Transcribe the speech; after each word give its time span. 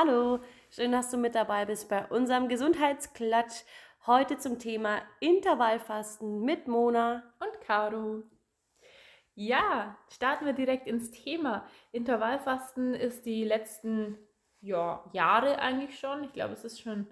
Hallo, 0.00 0.38
schön, 0.70 0.92
dass 0.92 1.10
du 1.10 1.16
mit 1.16 1.34
dabei 1.34 1.64
bist 1.64 1.88
bei 1.88 2.06
unserem 2.06 2.48
Gesundheitsklatsch. 2.48 3.64
Heute 4.06 4.38
zum 4.38 4.60
Thema 4.60 5.00
Intervallfasten 5.18 6.42
mit 6.42 6.68
Mona 6.68 7.24
und 7.40 7.60
Caro. 7.62 8.22
Ja, 9.34 9.98
starten 10.08 10.46
wir 10.46 10.52
direkt 10.52 10.86
ins 10.86 11.10
Thema. 11.10 11.66
Intervallfasten 11.90 12.94
ist 12.94 13.26
die 13.26 13.42
letzten 13.42 14.16
ja, 14.60 15.04
Jahre 15.12 15.58
eigentlich 15.58 15.98
schon. 15.98 16.22
Ich 16.22 16.32
glaube, 16.32 16.52
es 16.52 16.62
ist 16.62 16.80
schon 16.80 17.08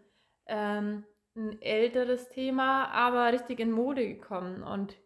ähm, 0.47 1.05
ein 1.35 1.61
älteres 1.61 2.29
Thema, 2.29 2.85
aber 2.93 3.33
richtig 3.33 3.59
in 3.59 3.73
Mode 3.73 4.07
gekommen. 4.07 4.63
Und 4.63 4.97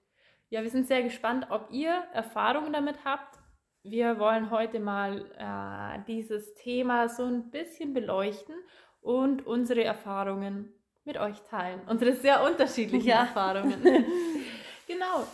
ja, 0.50 0.62
wir 0.62 0.70
sind 0.70 0.86
sehr 0.86 1.02
gespannt, 1.02 1.46
ob 1.48 1.70
ihr 1.70 1.94
Erfahrungen 2.12 2.74
damit 2.74 3.06
habt 3.06 3.39
wir 3.82 4.18
wollen 4.18 4.50
heute 4.50 4.80
mal 4.80 5.24
äh, 5.38 6.04
dieses 6.06 6.54
Thema 6.54 7.08
so 7.08 7.24
ein 7.24 7.50
bisschen 7.50 7.94
beleuchten 7.94 8.54
und 9.00 9.46
unsere 9.46 9.82
Erfahrungen 9.84 10.72
mit 11.04 11.16
euch 11.16 11.40
teilen. 11.42 11.80
Unsere 11.88 12.14
sehr 12.14 12.42
unterschiedlichen 12.44 13.08
ja. 13.08 13.20
Erfahrungen. 13.20 13.82
genau. 14.86 15.26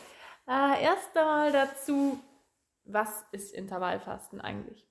Äh, 0.48 0.84
erst 0.84 1.16
einmal 1.16 1.50
dazu, 1.50 2.20
was 2.84 3.24
ist 3.32 3.52
Intervallfasten 3.52 4.40
eigentlich? 4.40 4.86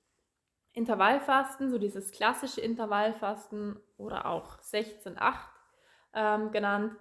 Intervallfasten, 0.72 1.70
so 1.70 1.78
dieses 1.78 2.12
klassische 2.12 2.60
Intervallfasten 2.60 3.80
oder 3.96 4.26
auch 4.26 4.60
16-8 4.60 5.34
ähm, 6.12 6.52
genannt, 6.52 6.94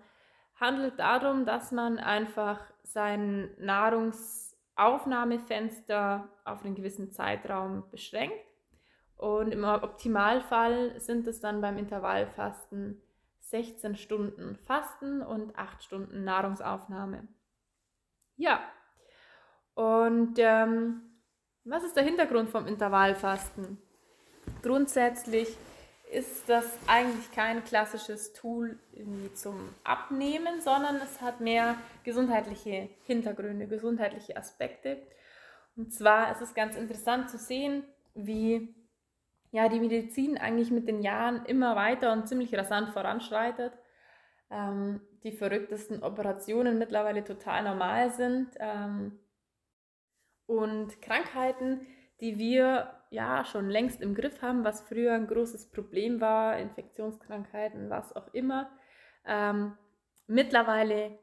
handelt 0.57 0.97
darum, 0.97 1.45
dass 1.45 1.73
man 1.73 1.99
einfach 1.99 2.61
seinen 2.83 3.53
Nahrungs 3.59 4.44
Aufnahmefenster 4.75 6.27
auf 6.43 6.63
einen 6.63 6.75
gewissen 6.75 7.11
Zeitraum 7.11 7.89
beschränkt. 7.91 8.35
Und 9.17 9.51
im 9.51 9.63
Optimalfall 9.63 10.99
sind 10.99 11.27
es 11.27 11.39
dann 11.39 11.61
beim 11.61 11.77
Intervallfasten 11.77 13.01
16 13.39 13.95
Stunden 13.95 14.57
Fasten 14.57 15.21
und 15.21 15.57
8 15.57 15.83
Stunden 15.83 16.23
Nahrungsaufnahme. 16.23 17.27
Ja, 18.35 18.59
und 19.75 20.35
ähm, 20.37 21.01
was 21.63 21.83
ist 21.83 21.95
der 21.95 22.03
Hintergrund 22.03 22.49
vom 22.49 22.65
Intervallfasten? 22.65 23.77
Grundsätzlich 24.61 25.57
ist 26.11 26.47
das 26.47 26.65
eigentlich 26.87 27.31
kein 27.31 27.63
klassisches 27.63 28.33
Tool 28.33 28.77
zum 29.33 29.73
Abnehmen, 29.83 30.61
sondern 30.61 30.97
es 30.97 31.21
hat 31.21 31.41
mehr 31.41 31.75
gesundheitliche 32.03 32.89
Hintergründe, 33.05 33.67
gesundheitliche 33.67 34.37
Aspekte. 34.37 35.01
Und 35.75 35.93
zwar 35.93 36.31
ist 36.31 36.41
es 36.41 36.53
ganz 36.53 36.75
interessant 36.75 37.29
zu 37.29 37.37
sehen, 37.37 37.83
wie 38.13 38.73
ja, 39.51 39.69
die 39.69 39.79
Medizin 39.79 40.37
eigentlich 40.37 40.69
mit 40.69 40.87
den 40.87 41.01
Jahren 41.01 41.45
immer 41.45 41.75
weiter 41.75 42.11
und 42.11 42.27
ziemlich 42.27 42.53
rasant 42.55 42.89
voranschreitet. 42.89 43.73
Ähm, 44.51 45.01
die 45.23 45.31
verrücktesten 45.31 46.03
Operationen 46.03 46.77
mittlerweile 46.77 47.23
total 47.23 47.63
normal 47.63 48.11
sind. 48.11 48.49
Ähm, 48.59 49.17
und 50.45 51.01
Krankheiten, 51.01 51.87
die 52.21 52.37
wir 52.37 52.91
ja 53.15 53.45
schon 53.45 53.69
längst 53.69 54.01
im 54.01 54.13
Griff 54.13 54.41
haben, 54.41 54.63
was 54.63 54.81
früher 54.81 55.13
ein 55.13 55.27
großes 55.27 55.71
Problem 55.71 56.21
war, 56.21 56.57
Infektionskrankheiten, 56.59 57.89
was 57.89 58.15
auch 58.15 58.33
immer, 58.33 58.69
ähm, 59.25 59.77
mittlerweile 60.27 61.17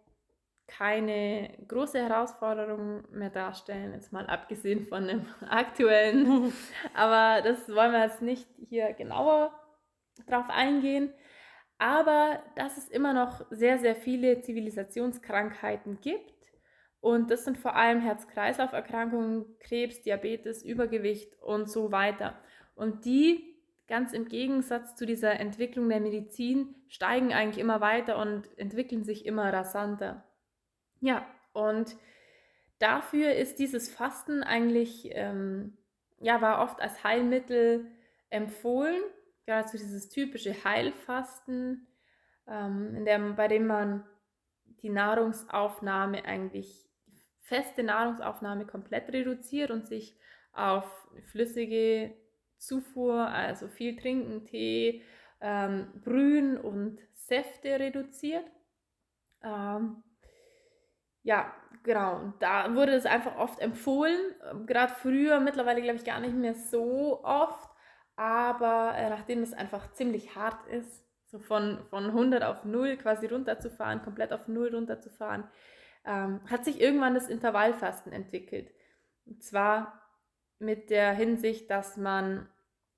keine 0.66 1.50
große 1.68 1.98
Herausforderung 2.02 3.04
mehr 3.10 3.30
darstellen, 3.30 3.92
jetzt 3.92 4.12
mal 4.12 4.26
abgesehen 4.26 4.86
von 4.86 5.06
dem 5.06 5.26
aktuellen. 5.48 6.52
Aber 6.94 7.42
das 7.42 7.68
wollen 7.68 7.92
wir 7.92 8.04
jetzt 8.04 8.22
nicht 8.22 8.48
hier 8.68 8.92
genauer 8.94 9.52
drauf 10.26 10.48
eingehen. 10.48 11.12
Aber 11.78 12.42
dass 12.56 12.76
es 12.76 12.88
immer 12.88 13.12
noch 13.12 13.44
sehr, 13.50 13.78
sehr 13.78 13.96
viele 13.96 14.40
Zivilisationskrankheiten 14.40 16.00
gibt, 16.00 16.32
und 17.02 17.32
das 17.32 17.44
sind 17.44 17.58
vor 17.58 17.74
allem 17.74 18.00
Herz-Kreislauf-Erkrankungen, 18.00 19.58
Krebs, 19.58 20.02
Diabetes, 20.02 20.62
Übergewicht 20.62 21.36
und 21.42 21.68
so 21.68 21.90
weiter. 21.90 22.38
Und 22.76 23.04
die, 23.04 23.56
ganz 23.88 24.12
im 24.12 24.28
Gegensatz 24.28 24.94
zu 24.94 25.04
dieser 25.04 25.40
Entwicklung 25.40 25.88
der 25.88 25.98
Medizin, 25.98 26.76
steigen 26.86 27.32
eigentlich 27.32 27.58
immer 27.58 27.80
weiter 27.80 28.18
und 28.18 28.56
entwickeln 28.56 29.02
sich 29.02 29.26
immer 29.26 29.52
rasanter. 29.52 30.22
Ja, 31.00 31.26
und 31.52 31.96
dafür 32.78 33.34
ist 33.34 33.58
dieses 33.58 33.90
Fasten 33.90 34.44
eigentlich, 34.44 35.10
ähm, 35.10 35.76
ja, 36.20 36.40
war 36.40 36.62
oft 36.62 36.80
als 36.80 37.02
Heilmittel 37.02 37.90
empfohlen. 38.30 39.02
Gerade 39.44 39.66
so 39.66 39.76
dieses 39.76 40.08
typische 40.08 40.62
Heilfasten, 40.62 41.88
ähm, 42.46 42.94
in 42.94 43.04
der, 43.04 43.18
bei 43.18 43.48
dem 43.48 43.66
man 43.66 44.04
die 44.82 44.90
Nahrungsaufnahme 44.90 46.24
eigentlich 46.24 46.91
feste 47.42 47.82
Nahrungsaufnahme 47.82 48.66
komplett 48.66 49.12
reduziert 49.12 49.70
und 49.70 49.86
sich 49.86 50.16
auf 50.52 50.84
flüssige 51.30 52.14
Zufuhr, 52.58 53.26
also 53.28 53.68
viel 53.68 53.96
trinken, 53.96 54.44
Tee, 54.46 55.02
ähm, 55.40 55.88
Brühen 56.04 56.56
und 56.56 57.00
Säfte 57.14 57.78
reduziert. 57.80 58.44
Ähm, 59.42 60.02
ja, 61.22 61.52
genau. 61.82 62.16
Und 62.20 62.34
da 62.40 62.74
wurde 62.74 62.92
es 62.92 63.06
einfach 63.06 63.36
oft 63.36 63.60
empfohlen. 63.60 64.18
Gerade 64.66 64.92
früher, 64.94 65.40
mittlerweile 65.40 65.82
glaube 65.82 65.96
ich 65.96 66.04
gar 66.04 66.20
nicht 66.20 66.34
mehr 66.34 66.54
so 66.54 67.24
oft. 67.24 67.70
Aber 68.16 68.94
äh, 68.96 69.08
nachdem 69.08 69.42
es 69.42 69.52
einfach 69.52 69.92
ziemlich 69.92 70.36
hart 70.36 70.66
ist, 70.68 71.04
so 71.26 71.38
von, 71.38 71.78
von 71.88 72.06
100 72.06 72.44
auf 72.44 72.64
0 72.64 72.98
quasi 72.98 73.26
runterzufahren, 73.26 74.02
komplett 74.02 74.32
auf 74.32 74.48
0 74.48 74.74
runterzufahren, 74.74 75.44
ähm, 76.04 76.40
hat 76.50 76.64
sich 76.64 76.80
irgendwann 76.80 77.14
das 77.14 77.28
Intervallfasten 77.28 78.12
entwickelt. 78.12 78.70
Und 79.26 79.42
zwar 79.42 80.02
mit 80.58 80.90
der 80.90 81.12
Hinsicht, 81.12 81.70
dass 81.70 81.96
man 81.96 82.48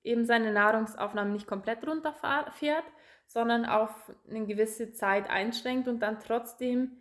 eben 0.02 0.26
seine 0.26 0.52
Nahrungsaufnahme 0.52 1.30
nicht 1.30 1.46
komplett 1.46 1.86
runterfährt, 1.86 2.84
sondern 3.26 3.64
auf 3.64 3.90
eine 4.28 4.46
gewisse 4.46 4.92
Zeit 4.92 5.30
einschränkt 5.30 5.88
und 5.88 6.00
dann 6.00 6.20
trotzdem 6.20 6.92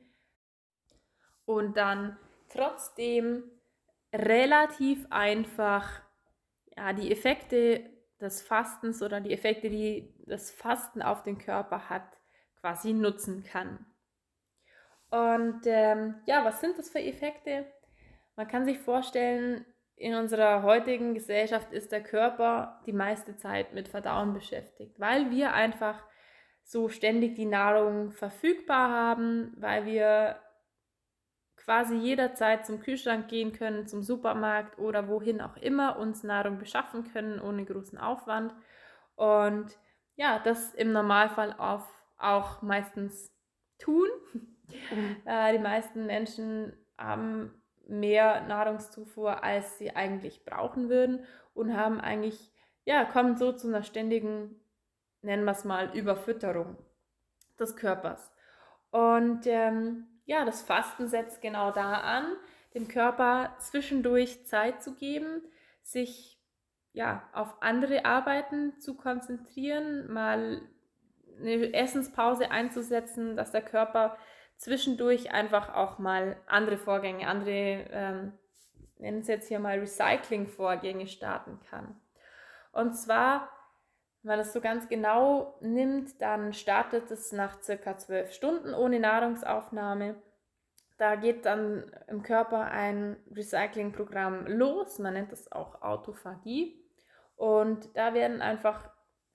und 1.46 1.76
dann 1.76 2.18
trotzdem 2.50 3.44
relativ 4.14 5.06
einfach 5.10 6.02
ja, 6.78 6.94
die 6.94 7.12
Effekte 7.12 7.90
des 8.22 8.42
Fastens 8.42 9.02
oder 9.02 9.20
die 9.20 9.34
Effekte, 9.34 9.70
die 9.70 10.14
das 10.26 10.52
Fasten 10.52 11.02
auf 11.02 11.24
den 11.24 11.38
Körper 11.38 11.90
hat, 11.90 12.08
quasi 12.62 12.94
nutzen 12.94 13.44
kann. 13.44 13.86
Und 15.14 15.62
ähm, 15.66 16.16
ja, 16.26 16.44
was 16.44 16.60
sind 16.60 16.80
das 16.80 16.90
für 16.90 17.00
Effekte? 17.00 17.68
Man 18.36 18.48
kann 18.48 18.66
sich 18.66 18.80
vorstellen, 18.80 19.64
in 19.96 20.16
unserer 20.16 20.64
heutigen 20.64 21.14
Gesellschaft 21.14 21.72
ist 21.72 21.92
der 21.92 22.02
Körper 22.02 22.82
die 22.88 22.94
meiste 22.94 23.38
Zeit 23.38 23.76
mit 23.76 23.88
Verdauen 23.88 24.34
beschäftigt, 24.34 25.00
weil 25.00 25.30
wir 25.30 25.54
einfach 25.54 26.04
so 26.64 26.90
ständig 26.90 27.36
die 27.36 27.46
Nahrung 27.46 28.12
verfügbar 28.12 28.90
haben, 28.90 29.54
weil 29.56 29.86
wir 29.86 30.40
quasi 31.58 31.96
jederzeit 31.96 32.66
zum 32.66 32.80
Kühlschrank 32.80 33.28
gehen 33.28 33.54
können, 33.54 33.86
zum 33.86 34.02
Supermarkt 34.02 34.80
oder 34.80 35.08
wohin 35.10 35.42
auch 35.42 35.58
immer 35.58 36.00
uns 36.00 36.24
Nahrung 36.24 36.58
beschaffen 36.58 37.04
können 37.14 37.40
ohne 37.40 37.66
großen 37.66 38.00
Aufwand. 38.00 38.56
Und 39.16 39.78
ja, 40.16 40.40
das 40.40 40.74
im 40.74 40.92
Normalfall 40.92 41.56
auch 42.18 42.64
meistens 42.64 43.32
tun. 43.78 44.10
Mhm. 44.92 45.18
Äh, 45.26 45.54
die 45.54 45.64
meisten 45.64 46.06
Menschen 46.06 46.74
haben 46.98 47.54
mehr 47.88 48.42
Nahrungszufuhr, 48.42 49.44
als 49.44 49.78
sie 49.78 49.96
eigentlich 49.96 50.46
brauchen 50.46 50.90
würden 50.90 51.26
und 51.54 51.76
haben 51.76 52.00
eigentlich, 52.00 52.52
ja, 52.86 53.06
kommen 53.06 53.38
so 53.38 53.52
zu 53.52 53.68
einer 53.68 53.84
ständigen, 53.84 54.60
nennen 55.22 55.46
wir 55.46 55.52
es 55.52 55.66
mal, 55.66 55.96
Überfütterung 55.96 56.78
des 57.60 57.76
Körpers. 57.76 58.32
Und 58.92 59.46
ähm, 59.48 60.08
ja, 60.26 60.46
das 60.46 60.62
Fasten 60.62 61.08
setzt 61.08 61.42
genau 61.42 61.72
da 61.72 61.94
an, 61.94 62.26
dem 62.74 62.88
Körper 62.88 63.56
zwischendurch 63.60 64.46
Zeit 64.46 64.82
zu 64.82 64.96
geben, 64.96 65.42
sich 65.82 66.40
ja, 66.94 67.28
auf 67.34 67.62
andere 67.62 68.06
Arbeiten 68.06 68.80
zu 68.80 68.96
konzentrieren, 68.96 70.12
mal 70.12 70.62
eine 71.40 71.74
Essenspause 71.74 72.52
einzusetzen, 72.52 73.36
dass 73.36 73.52
der 73.52 73.64
Körper 73.64 74.16
zwischendurch 74.64 75.32
einfach 75.32 75.74
auch 75.74 76.00
mal 76.00 76.38
andere 76.48 76.78
Vorgänge, 76.78 77.28
andere, 77.28 77.86
ähm, 77.92 78.34
nennen 78.98 79.20
es 79.20 79.28
jetzt 79.28 79.50
hier 79.50 79.60
mal 79.60 79.80
Recycling-Vorgänge 79.80 81.08
starten 81.08 81.60
kann. 81.70 82.00
Und 82.72 82.96
zwar, 82.96 83.50
wenn 84.22 84.30
man 84.30 84.40
das 84.40 84.54
so 84.54 84.62
ganz 84.62 84.88
genau 84.88 85.58
nimmt, 85.60 86.22
dann 86.22 86.54
startet 86.54 87.12
es 87.12 87.34
nach 87.34 87.62
circa 87.62 87.98
zwölf 87.98 88.32
Stunden 88.32 88.74
ohne 88.74 89.00
Nahrungsaufnahme. 89.00 90.16
Da 90.98 91.16
geht 91.16 91.46
dann 91.46 91.92
im 92.08 92.24
Körper 92.24 92.62
ein 92.72 93.18
Recycling-Programm 93.36 94.48
los, 94.48 94.98
man 95.00 95.14
nennt 95.14 95.34
das 95.34 95.52
auch 95.52 95.82
Autophagie. 95.82 96.80
Und 97.36 97.98
da 97.98 98.14
werden 98.14 98.42
einfach 98.42 98.93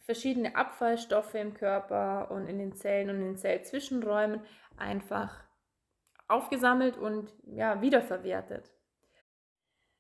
verschiedene 0.09 0.57
Abfallstoffe 0.57 1.35
im 1.35 1.53
Körper 1.53 2.31
und 2.31 2.47
in 2.47 2.59
den 2.59 2.73
Zellen 2.73 3.11
und 3.11 3.17
in 3.17 3.25
den 3.25 3.37
Zellzwischenräumen 3.37 4.41
einfach 4.79 5.45
aufgesammelt 6.29 6.97
und 6.97 7.35
ja, 7.45 7.83
wiederverwertet. 7.83 8.73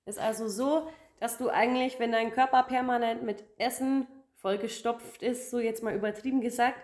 Ist 0.06 0.18
also 0.18 0.48
so, 0.48 0.88
dass 1.20 1.36
du 1.36 1.50
eigentlich, 1.50 1.98
wenn 1.98 2.10
dein 2.10 2.32
Körper 2.32 2.62
permanent 2.62 3.22
mit 3.22 3.44
Essen 3.58 4.06
vollgestopft 4.36 5.22
ist, 5.22 5.50
so 5.50 5.58
jetzt 5.58 5.82
mal 5.82 5.94
übertrieben 5.94 6.40
gesagt, 6.40 6.78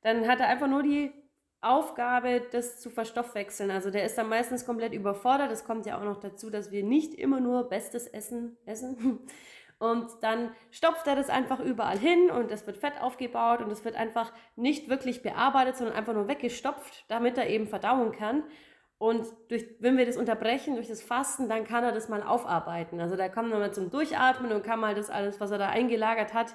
dann 0.00 0.26
hat 0.26 0.40
er 0.40 0.48
einfach 0.48 0.68
nur 0.68 0.82
die 0.82 1.12
Aufgabe, 1.60 2.40
das 2.50 2.80
zu 2.80 2.88
verstoffwechseln. 2.88 3.70
Also 3.70 3.90
der 3.90 4.06
ist 4.06 4.16
dann 4.16 4.30
meistens 4.30 4.64
komplett 4.64 4.94
überfordert. 4.94 5.52
Es 5.52 5.66
kommt 5.66 5.84
ja 5.84 5.98
auch 5.98 6.04
noch 6.04 6.18
dazu, 6.18 6.48
dass 6.48 6.70
wir 6.70 6.82
nicht 6.82 7.12
immer 7.12 7.40
nur 7.40 7.68
bestes 7.68 8.06
Essen 8.06 8.56
essen. 8.64 9.20
Und 9.80 10.10
dann 10.20 10.54
stopft 10.70 11.06
er 11.06 11.16
das 11.16 11.30
einfach 11.30 11.58
überall 11.58 11.98
hin 11.98 12.30
und 12.30 12.50
es 12.50 12.66
wird 12.66 12.76
Fett 12.76 13.00
aufgebaut 13.00 13.62
und 13.62 13.70
es 13.70 13.82
wird 13.82 13.96
einfach 13.96 14.30
nicht 14.54 14.90
wirklich 14.90 15.22
bearbeitet, 15.22 15.76
sondern 15.76 15.96
einfach 15.96 16.12
nur 16.12 16.28
weggestopft, 16.28 17.06
damit 17.08 17.38
er 17.38 17.48
eben 17.48 17.66
verdauen 17.66 18.12
kann. 18.12 18.44
Und 18.98 19.26
durch, 19.48 19.64
wenn 19.78 19.96
wir 19.96 20.04
das 20.04 20.18
unterbrechen 20.18 20.74
durch 20.74 20.88
das 20.88 21.02
Fasten, 21.02 21.48
dann 21.48 21.64
kann 21.64 21.82
er 21.82 21.92
das 21.92 22.10
mal 22.10 22.22
aufarbeiten. 22.22 23.00
Also 23.00 23.16
da 23.16 23.30
kommt 23.30 23.48
man 23.48 23.58
mal 23.58 23.72
zum 23.72 23.88
Durchatmen 23.90 24.52
und 24.52 24.62
kann 24.62 24.78
mal 24.78 24.94
das 24.94 25.08
alles, 25.08 25.40
was 25.40 25.50
er 25.50 25.56
da 25.56 25.70
eingelagert 25.70 26.34
hat, 26.34 26.54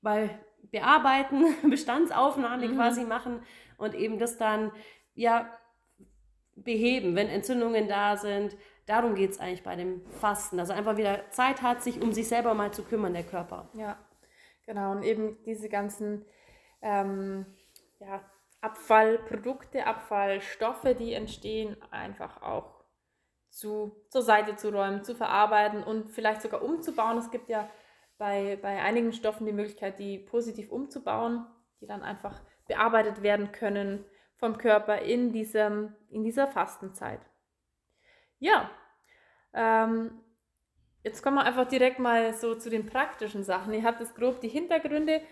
mal 0.00 0.28
bearbeiten, 0.72 1.44
Bestandsaufnahme 1.70 2.66
mhm. 2.66 2.74
quasi 2.74 3.04
machen 3.04 3.44
und 3.76 3.94
eben 3.94 4.18
das 4.18 4.38
dann 4.38 4.72
ja 5.14 5.48
beheben, 6.56 7.14
wenn 7.14 7.28
Entzündungen 7.28 7.86
da 7.86 8.16
sind. 8.16 8.56
Darum 8.86 9.16
geht 9.16 9.32
es 9.32 9.40
eigentlich 9.40 9.64
bei 9.64 9.74
dem 9.74 10.06
Fasten. 10.20 10.60
Also 10.60 10.72
einfach 10.72 10.96
wieder 10.96 11.28
Zeit 11.30 11.62
hat, 11.62 11.82
sich 11.82 12.00
um 12.00 12.12
sich 12.12 12.28
selber 12.28 12.54
mal 12.54 12.72
zu 12.72 12.84
kümmern, 12.84 13.12
der 13.12 13.24
Körper. 13.24 13.68
Ja, 13.74 13.98
genau. 14.64 14.92
Und 14.92 15.02
eben 15.02 15.42
diese 15.44 15.68
ganzen 15.68 16.24
ähm, 16.82 17.46
ja, 17.98 18.22
Abfallprodukte, 18.60 19.86
Abfallstoffe, 19.86 20.94
die 20.98 21.14
entstehen, 21.14 21.76
einfach 21.90 22.42
auch 22.42 22.84
zu, 23.50 23.96
zur 24.10 24.22
Seite 24.22 24.56
zu 24.56 24.70
räumen, 24.70 25.02
zu 25.02 25.14
verarbeiten 25.14 25.82
und 25.82 26.10
vielleicht 26.10 26.42
sogar 26.42 26.62
umzubauen. 26.62 27.18
Es 27.18 27.30
gibt 27.30 27.48
ja 27.48 27.68
bei, 28.18 28.58
bei 28.60 28.82
einigen 28.82 29.12
Stoffen 29.12 29.46
die 29.46 29.52
Möglichkeit, 29.52 29.98
die 29.98 30.18
positiv 30.18 30.70
umzubauen, 30.70 31.44
die 31.80 31.86
dann 31.86 32.02
einfach 32.02 32.40
bearbeitet 32.66 33.22
werden 33.22 33.52
können 33.52 34.04
vom 34.36 34.58
Körper 34.58 34.98
in, 34.98 35.32
diesem, 35.32 35.94
in 36.08 36.22
dieser 36.22 36.46
Fastenzeit. 36.46 37.20
Ja, 38.38 38.70
ähm, 39.54 40.10
jetzt 41.02 41.22
kommen 41.22 41.36
wir 41.36 41.44
einfach 41.44 41.66
direkt 41.66 41.98
mal 41.98 42.34
so 42.34 42.54
zu 42.54 42.70
den 42.70 42.86
praktischen 42.86 43.42
Sachen. 43.42 43.72
Ihr 43.72 43.84
habt 43.84 44.00
es 44.00 44.14
grob 44.14 44.40
die 44.40 44.48
Hintergründe. 44.48 45.22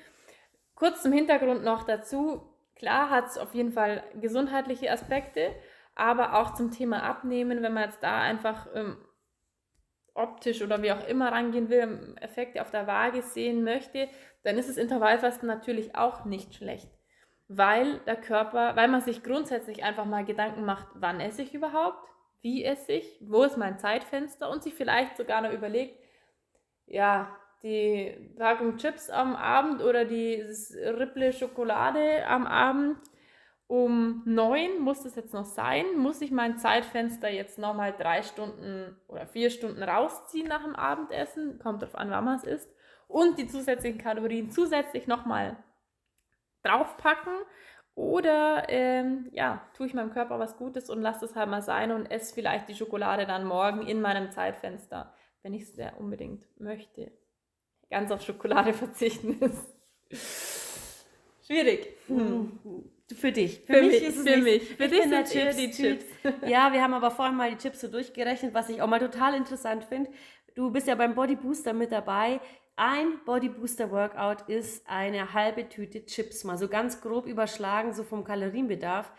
Kurz 0.75 1.03
zum 1.03 1.13
Hintergrund 1.13 1.63
noch 1.63 1.85
dazu. 1.85 2.43
Klar 2.77 3.11
hat 3.11 3.27
es 3.27 3.39
auf 3.39 3.55
jeden 3.55 3.73
Fall 3.73 4.03
gesundheitliche 4.21 4.91
Aspekte, 4.91 5.55
aber 5.95 6.35
auch 6.35 6.55
zum 6.55 6.73
Thema 6.73 7.03
Abnehmen, 7.03 7.63
wenn 7.63 7.73
man 7.73 7.85
jetzt 7.85 8.03
da 8.03 8.21
einfach 8.21 8.67
ähm, 8.75 8.97
optisch 10.15 10.63
oder 10.63 10.83
wie 10.83 10.93
auch 10.93 11.07
immer 11.07 11.31
rangehen 11.33 11.69
will, 11.69 12.17
Effekte 12.21 12.63
auf 12.63 12.71
der 12.71 12.87
Waage 12.87 13.23
sehen 13.23 13.63
möchte, 13.63 14.09
dann 14.43 14.59
ist 14.59 14.69
das 14.69 14.77
Intervallfasten 14.77 15.47
natürlich 15.47 15.97
auch 15.97 16.25
nicht 16.25 16.55
schlecht. 16.55 16.91
Weil 17.49 17.99
der 18.01 18.17
Körper, 18.17 18.75
weil 18.75 18.89
man 18.89 19.03
sich 19.03 19.23
grundsätzlich 19.23 19.85
einfach 19.85 20.05
mal 20.05 20.25
Gedanken 20.25 20.65
macht, 20.65 20.89
wann 20.95 21.21
esse 21.21 21.43
ich 21.43 21.55
überhaupt, 21.55 21.99
wie 22.45 22.63
esse 22.63 22.93
ich, 22.93 23.19
wo 23.21 23.43
ist 23.43 23.57
mein 23.57 23.79
Zeitfenster 23.79 24.51
und 24.51 24.63
sich 24.63 24.75
vielleicht 24.75 25.17
sogar 25.17 25.41
noch 25.41 25.53
überlegt, 25.53 25.99
ja, 26.87 27.35
die 27.63 28.35
Packung 28.37 28.77
Chips 28.77 29.09
am 29.09 29.35
Abend 29.35 29.83
oder 29.83 30.05
die 30.05 30.45
Ripple 30.77 31.33
Schokolade 31.33 32.27
am 32.27 32.47
Abend 32.47 32.99
um 33.67 34.23
neun 34.27 34.81
muss 34.81 35.03
das 35.03 35.17
jetzt 35.17 35.33
noch 35.33 35.47
sein. 35.47 35.97
Muss 35.97 36.21
ich 36.21 36.31
mein 36.31 36.59
Zeitfenster 36.59 37.31
jetzt 37.31 37.59
nochmal 37.59 37.95
drei 37.97 38.23
Stunden 38.23 38.95
oder 39.09 39.27
vier 39.27 39.49
Stunden 39.49 39.83
rausziehen 39.83 40.49
nach 40.49 40.63
dem 40.63 40.77
Abendessen? 40.77 41.59
Kommt 41.59 41.81
darauf 41.81 41.97
an, 41.97 42.11
wann 42.11 42.25
man 42.25 42.37
es 42.37 42.45
isst. 42.45 42.71
Und 43.09 43.39
die 43.39 43.47
zusätzlichen 43.47 43.99
Kalorien 43.99 44.51
zusätzlich 44.51 45.07
nochmal 45.07 45.57
draufpacken. 46.63 47.33
Oder 47.95 48.69
ähm, 48.69 49.29
ja, 49.33 49.63
tue 49.77 49.87
ich 49.87 49.95
meinem 49.95 50.13
Körper 50.13 50.39
was 50.39 50.57
Gutes 50.57 50.91
und 50.91 51.01
lasse 51.01 51.25
es 51.25 51.37
halt 51.37 51.49
mal 51.49 51.63
sein 51.63 51.93
und 51.93 52.07
esse 52.07 52.35
vielleicht 52.35 52.69
die 52.69 52.75
Schokolade 52.75 53.25
dann 53.25 53.45
morgen 53.45 53.87
in 53.87 54.01
meinem 54.01 54.33
Zeitfenster, 54.33 55.15
wenn 55.43 55.55
ich 55.55 55.63
es 55.63 55.75
sehr 55.75 55.99
unbedingt 56.01 56.45
möchte. 56.59 57.13
Ganz 57.91 58.11
auf 58.11 58.23
Schokolade 58.23 58.73
verzichten 58.75 59.41
ist 59.41 61.05
schwierig. 61.47 61.97
Hm. 62.09 62.59
Für 63.15 63.31
dich. 63.31 63.61
Für, 63.61 63.75
für 63.75 63.83
mich, 63.83 64.03
ist 64.03 64.17
es 64.17 64.23
für 64.25 64.41
nicht. 64.41 64.45
mich. 64.45 64.77
Für 64.77 64.89
dich 64.89 65.03
sind 65.03 65.27
Chips, 65.27 65.57
die 65.57 65.71
Chips. 65.71 66.05
Ja, 66.49 66.73
wir 66.73 66.83
haben 66.83 66.95
aber 66.95 67.11
vorhin 67.11 67.37
mal 67.37 67.51
die 67.51 67.59
Chips 67.59 67.83
so 67.83 67.89
durchgerechnet, 67.89 68.55
was 68.55 68.71
ich 68.71 68.81
auch 68.81 68.89
mal 68.89 68.99
total 68.99 69.35
interessant 69.35 69.85
finde. 69.85 70.11
Du 70.55 70.71
bist 70.71 70.89
ja 70.89 70.95
beim 70.95 71.15
Body 71.15 71.37
Booster 71.37 71.73
mit 71.75 71.93
dabei. 71.93 72.41
Ein 72.77 73.25
Body 73.25 73.51
Booster 73.51 73.93
Workout 73.93 74.49
ist 74.49 74.89
eine 74.89 75.33
halbe 75.33 75.69
Tüte 75.69 76.05
Chips, 76.07 76.43
mal 76.43 76.59
so 76.59 76.67
ganz 76.67 77.01
grob 77.01 77.27
überschlagen, 77.27 77.93
so 77.93 78.03
vom 78.03 78.25
Kalorienbedarf. 78.25 79.13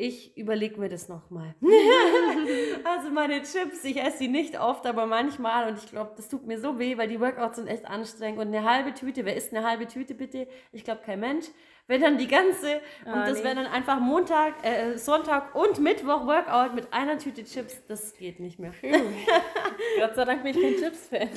Ich 0.00 0.36
überlege 0.36 0.80
mir 0.80 0.88
das 0.88 1.08
nochmal. 1.08 1.54
also 2.84 3.10
meine 3.10 3.42
Chips, 3.42 3.84
ich 3.84 4.00
esse 4.00 4.18
sie 4.18 4.28
nicht 4.28 4.58
oft, 4.58 4.86
aber 4.86 5.06
manchmal 5.06 5.68
und 5.68 5.78
ich 5.78 5.90
glaube, 5.90 6.12
das 6.16 6.28
tut 6.28 6.46
mir 6.46 6.58
so 6.58 6.78
weh, 6.78 6.96
weil 6.96 7.08
die 7.08 7.20
Workouts 7.20 7.56
sind 7.56 7.66
echt 7.66 7.84
anstrengend 7.84 8.40
und 8.40 8.48
eine 8.48 8.64
halbe 8.64 8.94
Tüte, 8.94 9.26
wer 9.26 9.36
isst 9.36 9.52
eine 9.52 9.66
halbe 9.66 9.86
Tüte 9.86 10.14
bitte? 10.14 10.48
Ich 10.72 10.84
glaube 10.84 11.02
kein 11.04 11.20
Mensch 11.20 11.46
wenn 11.88 12.02
dann 12.02 12.18
die 12.18 12.28
ganze, 12.28 12.82
oh, 13.06 13.12
und 13.12 13.20
das 13.20 13.38
nee. 13.38 13.44
wäre 13.44 13.54
dann 13.56 13.66
einfach 13.66 13.98
Montag, 13.98 14.62
äh, 14.62 14.98
Sonntag 14.98 15.54
und 15.54 15.80
Mittwoch 15.80 16.26
Workout 16.26 16.74
mit 16.74 16.92
einer 16.92 17.18
Tüte 17.18 17.44
Chips, 17.44 17.84
das 17.86 18.14
geht 18.14 18.38
nicht 18.40 18.58
mehr. 18.58 18.72
Gott 19.98 20.14
sei 20.14 20.24
Dank 20.26 20.42
bin 20.42 20.54
ich 20.54 20.62
kein 20.62 20.76
Chips-Fan. 20.76 21.30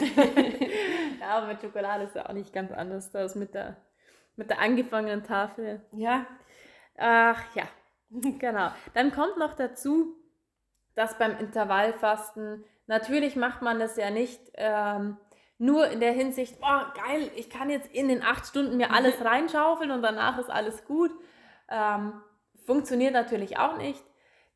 ja, 1.21 1.27
aber 1.29 1.47
mit 1.47 1.61
Schokolade 1.61 2.03
ist 2.03 2.15
ja 2.15 2.27
auch 2.27 2.33
nicht 2.33 2.51
ganz 2.51 2.71
anders, 2.73 3.11
das 3.11 3.35
mit 3.35 3.53
der, 3.53 3.77
mit 4.35 4.49
der 4.49 4.59
angefangenen 4.59 5.23
Tafel. 5.23 5.81
Ja. 5.93 6.27
Ach 6.97 7.55
ja, 7.55 7.63
genau. 8.39 8.71
Dann 8.93 9.11
kommt 9.11 9.37
noch 9.37 9.53
dazu, 9.53 10.15
dass 10.95 11.17
beim 11.17 11.37
Intervallfasten, 11.37 12.63
natürlich 12.87 13.35
macht 13.35 13.61
man 13.61 13.79
das 13.79 13.95
ja 13.95 14.09
nicht 14.09 14.41
ähm, 14.55 15.17
nur 15.57 15.87
in 15.89 15.99
der 15.99 16.11
Hinsicht, 16.11 16.57
oh 16.61 16.81
geil, 17.05 17.31
ich 17.35 17.49
kann 17.49 17.69
jetzt 17.69 17.93
in 17.93 18.07
den 18.07 18.23
acht 18.23 18.47
Stunden 18.47 18.77
mir 18.77 18.91
alles 18.91 19.19
mhm. 19.19 19.27
reinschaufeln 19.27 19.91
und 19.91 20.01
danach 20.01 20.37
ist 20.39 20.49
alles 20.49 20.85
gut. 20.85 21.11
Ähm, 21.69 22.21
funktioniert 22.65 23.13
natürlich 23.13 23.57
auch 23.57 23.77
nicht. 23.77 24.03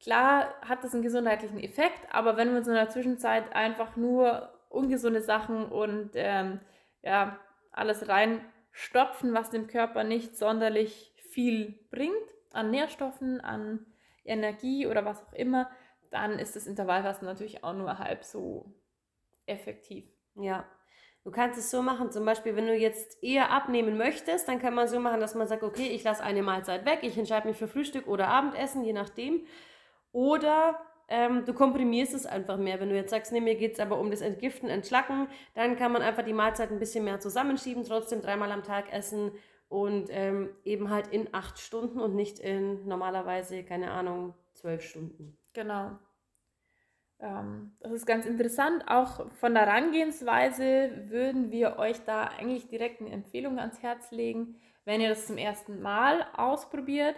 Klar 0.01 0.53
hat 0.62 0.84
das 0.84 0.94
einen 0.94 1.03
gesundheitlichen 1.03 1.60
Effekt, 1.60 2.00
aber 2.12 2.38
wenn 2.38 2.51
wir 2.51 2.58
uns 2.58 2.68
in 2.68 2.74
der 2.74 2.89
Zwischenzeit 2.89 3.56
einfach 3.56 3.96
nur 3.96 4.50
ungesunde 4.70 5.22
Sachen 5.22 5.65
und 5.72 6.12
ähm, 6.15 6.60
ja, 7.01 7.39
alles 7.72 8.10
reinstopfen, 8.10 9.34
was 9.34 9.51
dem 9.51 9.68
Körper 9.68 10.03
nicht 10.03 10.38
sonderlich 10.38 11.13
viel 11.32 11.79
bringt, 11.91 12.35
an 12.55 12.71
Nährstoffen, 12.71 13.41
an 13.41 13.85
Energie 14.24 14.88
oder 14.88 15.05
was 15.05 15.24
auch 15.24 15.33
immer, 15.33 15.69
dann 16.12 16.39
ist 16.39 16.55
das 16.55 16.67
Intervallfasten 16.67 17.27
natürlich 17.27 17.63
auch 17.63 17.74
nur 17.74 18.00
halb 18.00 18.24
so 18.24 18.74
effektiv. 19.45 20.05
Ja, 20.35 20.65
Du 21.25 21.31
kannst 21.31 21.57
es 21.57 21.71
so 21.71 21.81
machen, 21.81 22.12
zum 22.12 22.24
Beispiel, 22.24 22.55
wenn 22.55 22.67
du 22.67 22.75
jetzt 22.75 23.24
eher 23.24 23.50
abnehmen 23.50 23.97
möchtest, 23.97 24.47
dann 24.47 24.59
kann 24.59 24.75
man 24.75 24.88
so 24.88 25.00
machen, 25.00 25.19
dass 25.19 25.33
man 25.33 25.47
sagt, 25.47 25.63
okay, 25.63 25.88
ich 25.88 26.03
lasse 26.03 26.24
eine 26.24 26.43
Mahlzeit 26.43 26.85
weg, 26.85 27.00
ich 27.01 27.17
entscheide 27.17 27.47
mich 27.47 27.57
für 27.57 27.67
Frühstück 27.67 28.07
oder 28.07 28.27
Abendessen, 28.27 28.83
je 28.83 28.93
nachdem. 28.93 29.41
Oder 30.12 30.79
ähm, 31.07 31.43
du 31.43 31.55
komprimierst 31.55 32.13
es 32.13 32.27
einfach 32.27 32.57
mehr. 32.57 32.79
Wenn 32.79 32.89
du 32.89 32.95
jetzt 32.95 33.09
sagst, 33.09 33.31
nee, 33.31 33.41
mir 33.41 33.55
geht 33.55 33.74
es 33.74 33.79
aber 33.79 34.00
um 34.00 34.12
das 34.12 34.21
Entgiften, 34.21 34.69
Entschlacken, 34.69 35.27
dann 35.55 35.77
kann 35.77 35.91
man 35.91 36.03
einfach 36.03 36.24
die 36.24 36.31
Mahlzeit 36.31 36.69
ein 36.69 36.77
bisschen 36.77 37.03
mehr 37.03 37.19
zusammenschieben, 37.19 37.83
trotzdem 37.83 38.21
dreimal 38.21 38.51
am 38.51 38.62
Tag 38.62 38.93
essen 38.93 39.31
und 39.67 40.07
ähm, 40.10 40.50
eben 40.63 40.89
halt 40.89 41.07
in 41.07 41.34
acht 41.34 41.60
Stunden 41.60 42.00
und 42.00 42.15
nicht 42.15 42.39
in 42.39 42.88
normalerweise, 42.88 43.63
keine 43.63 43.91
Ahnung, 43.91 44.34
zwölf 44.53 44.84
Stunden. 44.84 45.38
Genau. 45.53 45.98
Ähm, 47.19 47.75
das 47.79 47.91
ist 47.91 48.05
ganz 48.05 48.25
interessant. 48.25 48.84
Auch 48.88 49.31
von 49.34 49.53
der 49.53 49.65
Herangehensweise 49.65 51.05
würden 51.10 51.51
wir 51.51 51.77
euch 51.77 52.03
da 52.05 52.25
eigentlich 52.25 52.67
direkt 52.67 53.01
eine 53.01 53.12
Empfehlung 53.12 53.60
ans 53.60 53.81
Herz 53.81 54.12
legen. 54.12 54.60
Wenn 54.84 55.01
ihr 55.01 55.10
das 55.10 55.27
zum 55.27 55.38
ersten 55.38 55.81
Mal 55.81 56.27
ausprobiert, 56.36 57.15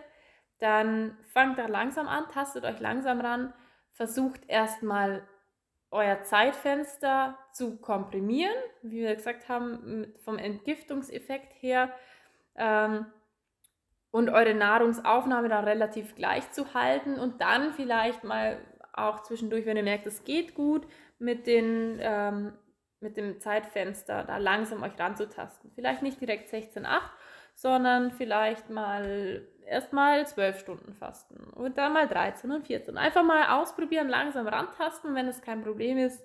dann 0.60 1.18
fangt 1.34 1.60
da 1.60 1.68
langsam 1.68 2.08
an, 2.08 2.28
tastet 2.30 2.64
euch 2.64 2.80
langsam 2.80 3.22
ran, 3.22 3.54
versucht 3.92 4.42
erstmal 4.48 5.28
euer 5.92 6.22
Zeitfenster 6.24 7.38
zu 7.54 7.78
komprimieren, 7.78 8.56
wie 8.82 9.02
wir 9.02 9.16
gesagt 9.16 9.48
haben, 9.50 10.14
vom 10.24 10.38
Entgiftungseffekt 10.38 11.54
her. 11.62 11.94
Ähm, 12.58 13.06
und 14.12 14.30
eure 14.30 14.54
Nahrungsaufnahme 14.54 15.50
dann 15.50 15.66
relativ 15.66 16.16
gleich 16.16 16.52
zu 16.52 16.74
halten 16.74 17.20
und 17.20 17.42
dann 17.42 17.74
vielleicht 17.74 18.24
mal 18.24 18.58
auch 18.94 19.22
zwischendurch, 19.22 19.66
wenn 19.66 19.78
ihr 19.78 19.84
merkt, 19.84 20.08
es 20.08 20.24
geht 20.24 20.56
gut, 20.56 20.88
mit, 21.20 21.48
den, 21.48 22.00
ähm, 22.02 22.54
mit 23.00 23.18
dem 23.18 23.40
Zeitfenster 23.40 24.24
da 24.24 24.38
langsam 24.38 24.82
euch 24.84 24.98
ranzutasten. 24.98 25.72
Vielleicht 25.76 26.02
nicht 26.02 26.20
direkt 26.20 26.52
16,8, 26.52 27.02
sondern 27.54 28.12
vielleicht 28.12 28.70
mal 28.70 29.48
erstmal 29.66 30.26
zwölf 30.28 30.60
Stunden 30.60 30.94
fasten 30.94 31.52
und 31.54 31.78
dann 31.78 31.94
mal 31.94 32.08
13 32.08 32.52
und 32.52 32.66
14. 32.66 32.98
Einfach 32.98 33.24
mal 33.24 33.60
ausprobieren, 33.60 34.08
langsam 34.08 34.48
rantasten, 34.48 35.14
wenn 35.16 35.28
es 35.28 35.42
kein 35.42 35.64
Problem 35.64 35.98
ist. 35.98 36.24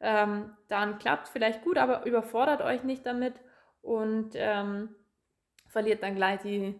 Ähm, 0.00 0.56
dann 0.68 0.98
klappt 0.98 1.28
vielleicht 1.28 1.62
gut, 1.62 1.76
aber 1.76 2.06
überfordert 2.06 2.62
euch 2.62 2.82
nicht 2.82 3.04
damit 3.04 3.34
und 3.82 4.30
ähm, 4.34 4.94
verliert 5.70 6.02
dann 6.02 6.16
gleich 6.16 6.40
die, 6.40 6.74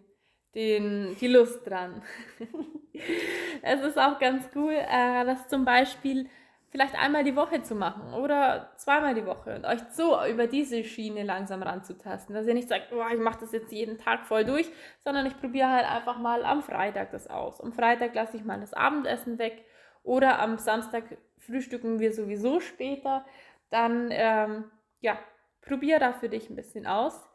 den, 0.55 1.15
die 1.19 1.27
Lust 1.27 1.67
dran. 1.67 2.01
es 3.61 3.81
ist 3.81 3.97
auch 3.97 4.19
ganz 4.19 4.49
cool, 4.55 4.73
äh, 4.73 5.25
dass 5.25 5.47
zum 5.47 5.65
Beispiel 5.65 6.29
vielleicht 6.71 6.95
einmal 6.95 7.23
die 7.23 7.35
Woche 7.35 7.61
zu 7.61 7.75
machen 7.75 8.13
oder 8.13 8.71
zweimal 8.77 9.13
die 9.13 9.25
Woche 9.25 9.55
und 9.55 9.65
euch 9.65 9.81
so 9.91 10.17
über 10.25 10.47
diese 10.47 10.83
Schiene 10.83 11.23
langsam 11.23 11.61
ranzutasten. 11.61 12.33
Dass 12.33 12.47
ihr 12.47 12.53
nicht 12.53 12.69
sagt, 12.69 12.93
oh, 12.93 13.03
ich 13.13 13.19
mache 13.19 13.41
das 13.41 13.51
jetzt 13.51 13.71
jeden 13.71 13.97
Tag 13.97 14.25
voll 14.25 14.45
durch, 14.45 14.69
sondern 15.03 15.25
ich 15.25 15.37
probiere 15.37 15.69
halt 15.69 15.85
einfach 15.85 16.17
mal 16.17 16.43
am 16.45 16.63
Freitag 16.63 17.11
das 17.11 17.27
aus. 17.27 17.59
Am 17.59 17.73
Freitag 17.73 18.15
lasse 18.15 18.37
ich 18.37 18.45
mal 18.45 18.59
das 18.59 18.73
Abendessen 18.73 19.37
weg 19.37 19.65
oder 20.03 20.39
am 20.39 20.57
Samstag 20.57 21.03
frühstücken 21.37 21.99
wir 21.99 22.13
sowieso 22.13 22.61
später. 22.61 23.25
Dann, 23.69 24.09
ähm, 24.11 24.71
ja, 25.01 25.19
probier 25.61 25.99
da 25.99 26.13
für 26.13 26.29
dich 26.29 26.49
ein 26.49 26.55
bisschen 26.55 26.87
aus. 26.87 27.30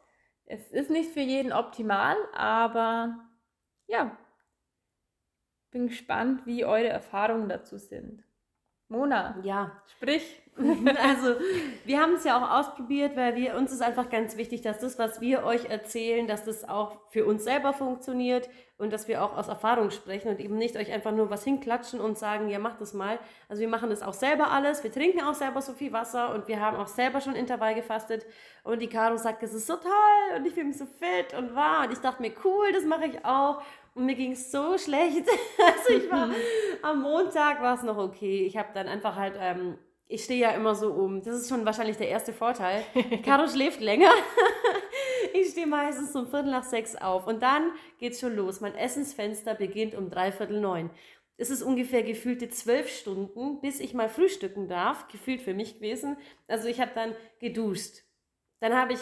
Es 0.49 0.71
ist 0.71 0.89
nicht 0.89 1.11
für 1.11 1.19
jeden 1.19 1.51
optimal, 1.51 2.15
aber 2.33 3.19
ja, 3.87 4.17
bin 5.71 5.87
gespannt, 5.87 6.45
wie 6.45 6.65
eure 6.65 6.87
Erfahrungen 6.87 7.49
dazu 7.49 7.77
sind. 7.77 8.26
Mona, 8.89 9.35
ja, 9.43 9.71
sprich. 9.97 10.41
Also, 10.57 11.35
wir 11.85 12.01
haben 12.01 12.15
es 12.15 12.23
ja 12.23 12.35
auch 12.35 12.49
ausprobiert, 12.59 13.15
weil 13.15 13.35
wir, 13.35 13.55
uns 13.55 13.71
ist 13.71 13.83
einfach 13.83 14.09
ganz 14.09 14.37
wichtig, 14.37 14.61
dass 14.63 14.79
das, 14.79 14.97
was 14.97 15.21
wir 15.21 15.43
euch 15.43 15.65
erzählen, 15.65 16.25
dass 16.25 16.45
das 16.45 16.67
auch 16.67 16.97
für 17.09 17.25
uns 17.25 17.43
selber 17.43 17.73
funktioniert 17.73 18.49
und 18.79 18.91
dass 18.91 19.07
wir 19.07 19.23
auch 19.23 19.37
aus 19.37 19.49
Erfahrung 19.49 19.91
sprechen 19.91 20.29
und 20.29 20.39
eben 20.39 20.57
nicht 20.57 20.75
euch 20.75 20.91
einfach 20.91 21.11
nur 21.11 21.29
was 21.29 21.43
hinklatschen 21.43 21.99
und 21.99 22.17
sagen, 22.17 22.49
ja, 22.49 22.57
macht 22.57 22.81
das 22.81 22.95
mal. 22.95 23.19
Also, 23.49 23.61
wir 23.61 23.67
machen 23.67 23.91
das 23.91 24.01
auch 24.01 24.13
selber 24.13 24.49
alles. 24.49 24.83
Wir 24.83 24.91
trinken 24.91 25.21
auch 25.21 25.35
selber 25.35 25.61
so 25.61 25.73
viel 25.73 25.93
Wasser 25.93 26.33
und 26.33 26.47
wir 26.47 26.59
haben 26.59 26.77
auch 26.77 26.87
selber 26.87 27.21
schon 27.21 27.35
Intervall 27.35 27.75
gefastet. 27.75 28.25
Und 28.63 28.81
die 28.81 28.87
Caro 28.87 29.17
sagt, 29.17 29.43
das 29.43 29.53
ist 29.53 29.67
so 29.67 29.75
toll 29.75 30.37
und 30.37 30.45
ich 30.47 30.53
fühle 30.53 30.67
mich 30.67 30.77
so 30.77 30.87
fit 30.87 31.37
und 31.37 31.53
wahr. 31.53 31.85
Und 31.85 31.93
ich 31.93 31.99
dachte 31.99 32.21
mir, 32.21 32.31
cool, 32.43 32.71
das 32.73 32.83
mache 32.83 33.05
ich 33.05 33.23
auch. 33.23 33.61
Und 33.93 34.05
mir 34.05 34.15
ging 34.15 34.33
es 34.33 34.51
so 34.51 34.77
schlecht. 34.77 35.27
Also 35.57 35.93
ich 35.93 36.11
war 36.11 36.29
am 36.87 37.01
Montag 37.01 37.61
war 37.61 37.75
es 37.75 37.83
noch 37.83 37.97
okay. 37.97 38.45
Ich 38.45 38.57
habe 38.57 38.69
dann 38.73 38.87
einfach 38.87 39.15
halt, 39.15 39.35
ähm, 39.39 39.77
ich 40.07 40.23
stehe 40.23 40.39
ja 40.39 40.51
immer 40.51 40.75
so 40.75 40.91
um. 40.91 41.21
Das 41.21 41.35
ist 41.35 41.49
schon 41.49 41.65
wahrscheinlich 41.65 41.97
der 41.97 42.09
erste 42.09 42.33
Vorteil. 42.33 42.83
Caro 43.23 43.47
schläft 43.47 43.81
länger. 43.81 44.11
ich 45.33 45.49
stehe 45.49 45.67
meistens 45.67 46.15
um 46.15 46.27
Viertel 46.27 46.51
nach 46.51 46.63
sechs 46.63 46.95
auf. 46.95 47.27
Und 47.27 47.43
dann 47.43 47.71
geht's 47.99 48.19
schon 48.19 48.35
los. 48.35 48.61
Mein 48.61 48.75
Essensfenster 48.75 49.55
beginnt 49.55 49.95
um 49.95 50.09
dreiviertel 50.09 50.59
neun. 50.59 50.89
Es 51.37 51.49
ist 51.49 51.61
ungefähr 51.61 52.03
gefühlte 52.03 52.49
zwölf 52.49 52.89
Stunden, 52.89 53.61
bis 53.61 53.79
ich 53.79 53.93
mal 53.93 54.09
frühstücken 54.09 54.67
darf. 54.67 55.07
Gefühlt 55.09 55.41
für 55.41 55.53
mich 55.53 55.75
gewesen. 55.75 56.17
Also 56.47 56.67
ich 56.67 56.79
habe 56.81 56.91
dann 56.95 57.15
geduscht. 57.39 58.03
Dann 58.59 58.75
habe 58.75 58.93
ich 58.93 58.99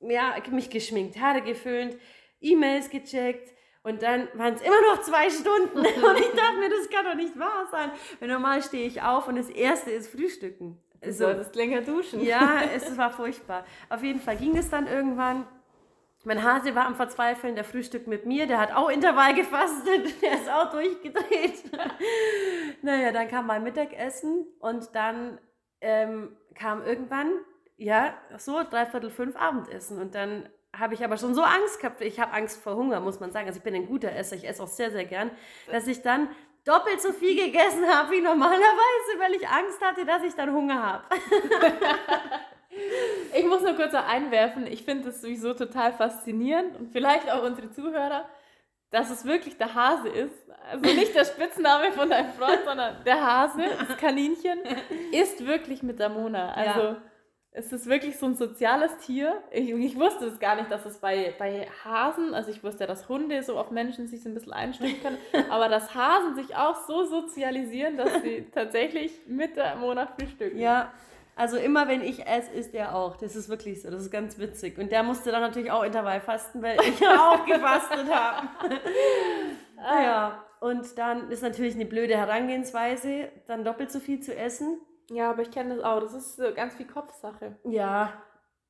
ja, 0.00 0.36
mich 0.50 0.70
geschminkt, 0.70 1.18
Haare 1.18 1.42
geföhnt, 1.42 1.96
E-Mails 2.40 2.90
gecheckt, 2.90 3.52
und 3.88 4.02
dann 4.02 4.28
waren 4.34 4.54
es 4.54 4.60
immer 4.60 4.80
noch 4.82 5.02
zwei 5.02 5.30
Stunden. 5.30 5.78
Und 5.78 6.18
ich 6.18 6.30
dachte 6.32 6.58
mir, 6.58 6.68
das 6.68 6.90
kann 6.90 7.04
doch 7.04 7.14
nicht 7.14 7.38
wahr 7.38 7.66
sein. 7.70 7.90
Weil 8.20 8.28
normal 8.28 8.62
stehe 8.62 8.86
ich 8.86 9.02
auf 9.02 9.28
und 9.28 9.36
das 9.36 9.48
erste 9.48 9.90
ist 9.90 10.08
Frühstücken. 10.08 10.78
Du 11.00 11.06
also, 11.06 11.24
solltest 11.24 11.54
länger 11.56 11.80
duschen. 11.80 12.20
Ja, 12.20 12.60
es 12.74 12.96
war 12.98 13.10
furchtbar. 13.10 13.64
Auf 13.88 14.02
jeden 14.02 14.20
Fall 14.20 14.36
ging 14.36 14.56
es 14.56 14.70
dann 14.70 14.86
irgendwann. 14.86 15.46
Mein 16.24 16.42
Hase 16.42 16.74
war 16.74 16.86
am 16.86 16.96
Verzweifeln, 16.96 17.54
der 17.54 17.64
Frühstück 17.64 18.06
mit 18.06 18.26
mir, 18.26 18.46
der 18.46 18.60
hat 18.60 18.74
auch 18.74 18.90
Intervall 18.90 19.34
gefastet, 19.34 20.20
der 20.22 20.34
ist 20.34 20.50
auch 20.50 20.70
durchgedreht. 20.70 21.64
naja, 22.82 23.12
dann 23.12 23.28
kam 23.28 23.46
mein 23.46 23.62
Mittagessen 23.62 24.46
und 24.58 24.94
dann 24.94 25.38
ähm, 25.80 26.36
kam 26.54 26.84
irgendwann, 26.84 27.30
ja, 27.76 28.14
so 28.36 28.60
dreiviertel 28.68 29.10
fünf 29.10 29.36
Abendessen 29.36 30.00
und 30.00 30.14
dann 30.14 30.48
habe 30.76 30.94
ich 30.94 31.04
aber 31.04 31.16
schon 31.16 31.34
so 31.34 31.42
Angst 31.42 31.80
gehabt. 31.80 32.00
Ich 32.00 32.20
habe 32.20 32.32
Angst 32.32 32.62
vor 32.62 32.76
Hunger, 32.76 33.00
muss 33.00 33.20
man 33.20 33.32
sagen. 33.32 33.46
Also 33.46 33.58
ich 33.58 33.64
bin 33.64 33.74
ein 33.74 33.86
guter 33.86 34.12
Esser, 34.14 34.36
ich 34.36 34.46
esse 34.46 34.62
auch 34.62 34.68
sehr, 34.68 34.90
sehr 34.90 35.04
gern, 35.04 35.30
dass 35.70 35.86
ich 35.86 36.02
dann 36.02 36.28
doppelt 36.64 37.00
so 37.00 37.12
viel 37.12 37.34
gegessen 37.34 37.86
habe 37.86 38.10
wie 38.12 38.20
normalerweise, 38.20 39.18
weil 39.18 39.34
ich 39.34 39.48
Angst 39.48 39.80
hatte, 39.82 40.04
dass 40.04 40.22
ich 40.22 40.34
dann 40.34 40.52
Hunger 40.52 40.82
habe. 40.82 41.04
ich 43.34 43.46
muss 43.46 43.62
nur 43.62 43.74
kurz 43.74 43.94
einwerfen, 43.94 44.66
ich 44.66 44.84
finde 44.84 45.04
das 45.06 45.22
sowieso 45.22 45.54
total 45.54 45.92
faszinierend 45.92 46.76
und 46.76 46.92
vielleicht 46.92 47.30
auch 47.30 47.42
unsere 47.42 47.70
Zuhörer, 47.70 48.28
dass 48.90 49.10
es 49.10 49.24
wirklich 49.24 49.56
der 49.56 49.74
Hase 49.74 50.08
ist. 50.08 50.50
Also 50.70 50.84
nicht 50.84 51.14
der 51.14 51.24
Spitzname 51.24 51.92
von 51.92 52.10
deinem 52.10 52.32
Freund, 52.32 52.60
sondern 52.66 53.02
der 53.04 53.24
Hase, 53.24 53.62
das 53.86 53.96
Kaninchen, 53.96 54.58
ist 55.12 55.46
wirklich 55.46 55.82
mit 55.82 55.98
der 55.98 56.10
Mona. 56.10 56.52
Also 56.52 56.80
ja. 56.80 57.02
Es 57.58 57.72
ist 57.72 57.86
wirklich 57.88 58.16
so 58.16 58.26
ein 58.26 58.36
soziales 58.36 58.96
Tier. 58.98 59.42
Ich, 59.50 59.68
ich 59.68 59.96
wusste 59.98 60.26
es 60.26 60.38
gar 60.38 60.54
nicht, 60.54 60.70
dass 60.70 60.86
es 60.86 60.98
bei, 60.98 61.34
bei 61.40 61.66
Hasen, 61.84 62.32
also 62.32 62.52
ich 62.52 62.62
wusste 62.62 62.84
ja, 62.84 62.86
dass 62.86 63.08
Hunde 63.08 63.42
so 63.42 63.58
auf 63.58 63.72
Menschen 63.72 64.06
sich 64.06 64.22
so 64.22 64.28
ein 64.28 64.34
bisschen 64.34 64.52
einstellen 64.52 64.94
können, 65.02 65.18
aber 65.50 65.68
dass 65.68 65.92
Hasen 65.92 66.36
sich 66.36 66.54
auch 66.54 66.86
so 66.86 67.04
sozialisieren, 67.04 67.96
dass 67.96 68.22
sie 68.22 68.46
tatsächlich 68.54 69.10
mit 69.26 69.56
der 69.56 69.74
Monat 69.74 70.10
frühstücken. 70.16 70.56
Ja, 70.56 70.92
also 71.34 71.56
immer 71.56 71.88
wenn 71.88 72.02
ich 72.02 72.24
esse, 72.28 72.52
isst 72.52 72.74
er 72.74 72.94
auch. 72.94 73.16
Das 73.16 73.34
ist 73.34 73.48
wirklich 73.48 73.82
so. 73.82 73.90
Das 73.90 74.02
ist 74.02 74.12
ganz 74.12 74.38
witzig. 74.38 74.78
Und 74.78 74.92
der 74.92 75.02
musste 75.02 75.32
dann 75.32 75.40
natürlich 75.40 75.72
auch 75.72 75.82
Intervall 75.82 76.20
fasten, 76.20 76.62
weil 76.62 76.78
ich 76.80 77.04
auch 77.08 77.44
gefastet 77.44 78.08
habe. 78.08 78.48
ah. 79.76 80.02
Ja. 80.02 80.44
Und 80.60 80.96
dann 80.96 81.30
ist 81.30 81.42
natürlich 81.42 81.74
eine 81.74 81.86
blöde 81.86 82.16
Herangehensweise, 82.16 83.28
dann 83.46 83.64
doppelt 83.64 83.90
so 83.90 83.98
viel 83.98 84.20
zu 84.20 84.36
essen. 84.36 84.78
Ja, 85.10 85.30
aber 85.30 85.42
ich 85.42 85.50
kenne 85.50 85.76
das 85.76 85.84
auch. 85.84 86.00
Das 86.00 86.14
ist 86.14 86.36
so 86.36 86.52
ganz 86.54 86.74
viel 86.74 86.86
Kopfsache. 86.86 87.56
Ja, 87.64 88.12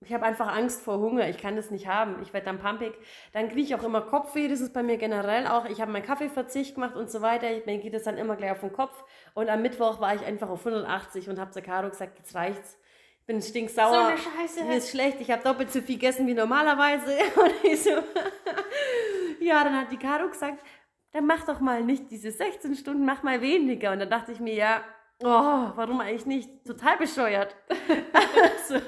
ich 0.01 0.13
habe 0.13 0.25
einfach 0.25 0.47
Angst 0.55 0.83
vor 0.83 0.99
Hunger. 0.99 1.29
Ich 1.29 1.39
kann 1.39 1.57
das 1.57 1.71
nicht 1.73 1.89
haben. 1.89 2.23
Ich 2.23 2.33
werde 2.33 2.47
dann 2.47 2.61
pumpig. 2.61 2.93
Dann 3.33 3.49
kriege 3.49 3.63
ich 3.63 3.75
auch 3.75 3.83
immer 3.83 4.01
Kopfweh. 4.03 4.47
Das 4.47 4.61
ist 4.61 4.73
bei 4.73 4.85
mir 4.85 4.97
generell 4.97 5.49
auch. 5.49 5.65
Ich 5.65 5.81
habe 5.81 5.91
meinen 5.91 6.05
Kaffeeverzicht 6.05 6.77
gemacht 6.77 6.95
und 6.95 7.11
so 7.11 7.21
weiter. 7.21 7.49
Mir 7.67 7.79
geht 7.79 7.95
das 7.95 8.05
dann 8.05 8.17
immer 8.17 8.37
gleich 8.37 8.53
auf 8.53 8.61
den 8.61 8.73
Kopf. 8.73 9.03
Und 9.35 9.49
am 9.49 9.61
Mittwoch 9.61 10.01
war 10.01 10.15
ich 10.15 10.25
einfach 10.25 10.51
auf 10.51 10.65
180 10.65 11.29
und 11.29 11.41
habe 11.41 11.51
zu 11.51 11.63
Caro 11.63 11.89
gesagt, 11.89 12.17
jetzt 12.19 12.35
reicht's. 12.37 12.79
Ich 13.21 13.27
bin 13.27 13.43
stinksauer. 13.43 13.93
So 13.93 13.99
eine 13.99 14.19
Scheiße. 14.19 14.65
Mir 14.65 14.77
ist 14.77 14.91
schlecht. 14.91 15.21
Ich 15.21 15.33
habe 15.33 15.43
doppelt 15.43 15.73
so 15.73 15.81
viel 15.81 15.97
gegessen 15.97 16.29
wie 16.29 16.35
normalerweise. 16.35 17.17
Und 17.37 17.65
ich 17.65 17.83
so, 17.83 17.91
ja, 19.41 19.65
dann 19.65 19.77
hat 19.77 19.91
die 19.91 19.99
Caro 19.99 20.29
gesagt, 20.29 20.63
dann 21.13 21.27
mach 21.27 21.45
doch 21.45 21.59
mal 21.59 21.83
nicht 21.83 22.09
diese 22.11 22.31
16 22.31 22.77
Stunden, 22.77 23.05
mach 23.05 23.25
mal 23.25 23.41
weniger. 23.43 23.91
Und 23.93 23.99
dann 23.99 24.11
dachte 24.11 24.31
ich 24.31 24.39
mir, 24.39 24.55
ja, 24.55 24.85
oh, 25.23 25.73
warum 25.75 26.01
eigentlich 26.01 26.27
nicht? 26.27 26.65
Total 26.65 26.97
bescheuert. 26.97 27.57
also, 28.13 28.85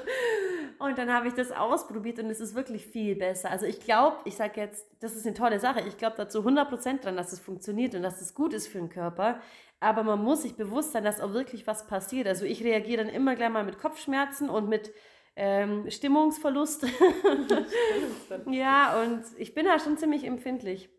und 0.79 0.97
dann 0.97 1.13
habe 1.13 1.27
ich 1.27 1.33
das 1.33 1.51
ausprobiert 1.51 2.19
und 2.19 2.29
es 2.29 2.39
ist 2.39 2.55
wirklich 2.55 2.87
viel 2.87 3.15
besser. 3.15 3.51
Also 3.51 3.65
ich 3.65 3.79
glaube, 3.81 4.17
ich 4.25 4.35
sage 4.35 4.59
jetzt, 4.59 4.87
das 4.99 5.15
ist 5.15 5.25
eine 5.25 5.35
tolle 5.35 5.59
Sache. 5.59 5.81
Ich 5.87 5.97
glaube 5.97 6.15
dazu 6.17 6.39
100% 6.39 7.01
dran, 7.01 7.15
dass 7.15 7.31
es 7.31 7.39
funktioniert 7.39 7.93
und 7.93 8.01
dass 8.01 8.21
es 8.21 8.33
gut 8.33 8.53
ist 8.53 8.67
für 8.67 8.79
den 8.79 8.89
Körper. 8.89 9.39
Aber 9.79 10.03
man 10.03 10.23
muss 10.23 10.43
sich 10.43 10.55
bewusst 10.55 10.91
sein, 10.91 11.03
dass 11.03 11.21
auch 11.21 11.33
wirklich 11.33 11.67
was 11.67 11.87
passiert. 11.87 12.27
Also 12.27 12.45
ich 12.45 12.63
reagiere 12.63 13.03
dann 13.03 13.13
immer 13.13 13.35
gleich 13.35 13.49
mal 13.49 13.63
mit 13.63 13.79
Kopfschmerzen 13.79 14.49
und 14.49 14.69
mit 14.69 14.91
ähm, 15.35 15.89
Stimmungsverlust. 15.89 16.85
ja, 18.51 19.01
und 19.01 19.23
ich 19.37 19.53
bin 19.53 19.65
da 19.65 19.79
schon 19.79 19.97
ziemlich 19.97 20.23
empfindlich. 20.23 20.89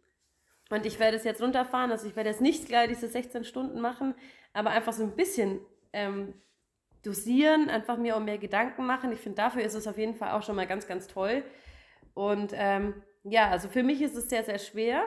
Und 0.73 0.87
ich 0.87 0.99
werde 0.99 1.19
es 1.19 1.25
jetzt 1.25 1.43
runterfahren, 1.43 1.91
also 1.91 2.07
ich 2.07 2.17
werde 2.17 2.31
jetzt 2.31 2.41
nicht 2.41 2.67
gleich 2.67 2.89
diese 2.89 3.07
16 3.07 3.45
Stunden 3.45 3.79
machen, 3.79 4.15
aber 4.55 4.71
einfach 4.71 4.95
so 4.95 5.03
ein 5.03 5.15
bisschen 5.15 5.61
ähm, 5.93 6.33
dosieren, 7.05 7.69
einfach 7.69 7.99
mir 7.99 8.17
auch 8.17 8.21
mehr 8.21 8.39
Gedanken 8.39 8.87
machen. 8.87 9.13
Ich 9.13 9.21
finde, 9.21 9.37
dafür 9.37 9.65
ist 9.65 9.75
es 9.75 9.87
auf 9.87 9.99
jeden 9.99 10.15
Fall 10.15 10.31
auch 10.31 10.43
schon 10.43 10.57
mal 10.57 10.67
ganz, 10.67 10.87
ganz 10.87 11.09
toll. 11.09 11.45
Und 12.15 12.55
ähm, 12.55 13.03
ja, 13.23 13.51
also 13.51 13.69
für 13.69 13.83
mich 13.83 14.01
ist 14.01 14.17
es 14.17 14.31
sehr, 14.31 14.45
sehr 14.45 14.59
schwer, 14.59 15.05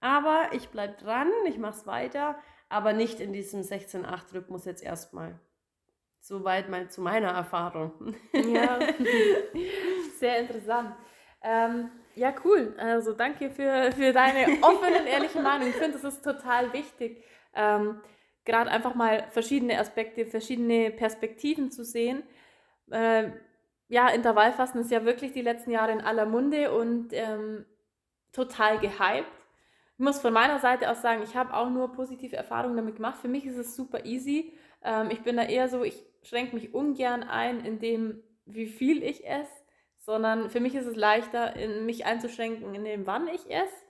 aber 0.00 0.48
ich 0.50 0.70
bleibe 0.70 0.94
dran, 0.94 1.30
ich 1.46 1.58
mache 1.58 1.78
es 1.78 1.86
weiter, 1.86 2.36
aber 2.68 2.92
nicht 2.92 3.20
in 3.20 3.32
diesem 3.32 3.60
16-8-Rhythmus 3.60 4.64
jetzt 4.64 4.82
erstmal. 4.82 5.38
Soweit 6.18 6.68
mal 6.68 6.90
zu 6.90 7.00
meiner 7.02 7.28
Erfahrung. 7.28 8.16
Ja, 8.32 8.80
sehr 10.18 10.40
interessant. 10.40 10.96
Ähm, 11.40 11.88
ja, 12.14 12.34
cool. 12.44 12.74
Also 12.78 13.12
danke 13.12 13.50
für, 13.50 13.92
für 13.92 14.12
deine 14.12 14.62
offene 14.62 15.00
und 15.00 15.06
ehrliche 15.06 15.40
Meinung. 15.40 15.68
Ich 15.68 15.76
finde, 15.76 15.98
das 15.98 16.14
ist 16.14 16.24
total 16.24 16.72
wichtig, 16.72 17.22
ähm, 17.54 18.00
gerade 18.44 18.70
einfach 18.70 18.94
mal 18.94 19.26
verschiedene 19.30 19.78
Aspekte, 19.78 20.26
verschiedene 20.26 20.90
Perspektiven 20.90 21.70
zu 21.70 21.84
sehen. 21.84 22.22
Äh, 22.90 23.30
ja, 23.88 24.08
Intervallfasten 24.08 24.80
ist 24.80 24.90
ja 24.90 25.04
wirklich 25.04 25.32
die 25.32 25.42
letzten 25.42 25.70
Jahre 25.70 25.92
in 25.92 26.00
aller 26.00 26.26
Munde 26.26 26.72
und 26.72 27.08
ähm, 27.12 27.64
total 28.32 28.78
gehypt. 28.78 29.30
Ich 29.96 30.04
muss 30.04 30.20
von 30.20 30.32
meiner 30.32 30.58
Seite 30.58 30.90
aus 30.90 31.02
sagen, 31.02 31.22
ich 31.22 31.36
habe 31.36 31.54
auch 31.54 31.70
nur 31.70 31.92
positive 31.92 32.36
Erfahrungen 32.36 32.76
damit 32.76 32.96
gemacht. 32.96 33.18
Für 33.20 33.28
mich 33.28 33.46
ist 33.46 33.56
es 33.56 33.76
super 33.76 34.04
easy. 34.04 34.52
Ähm, 34.82 35.10
ich 35.10 35.22
bin 35.22 35.36
da 35.36 35.44
eher 35.44 35.68
so, 35.68 35.84
ich 35.84 36.04
schränke 36.22 36.56
mich 36.56 36.74
ungern 36.74 37.22
ein 37.22 37.64
in 37.64 37.78
dem, 37.78 38.22
wie 38.46 38.66
viel 38.66 39.02
ich 39.02 39.26
esse 39.26 39.63
sondern 40.04 40.50
für 40.50 40.60
mich 40.60 40.74
ist 40.74 40.86
es 40.86 40.96
leichter, 40.96 41.56
in 41.56 41.86
mich 41.86 42.04
einzuschränken 42.04 42.74
in 42.74 42.84
dem, 42.84 43.06
wann 43.06 43.26
ich 43.28 43.50
esse. 43.50 43.84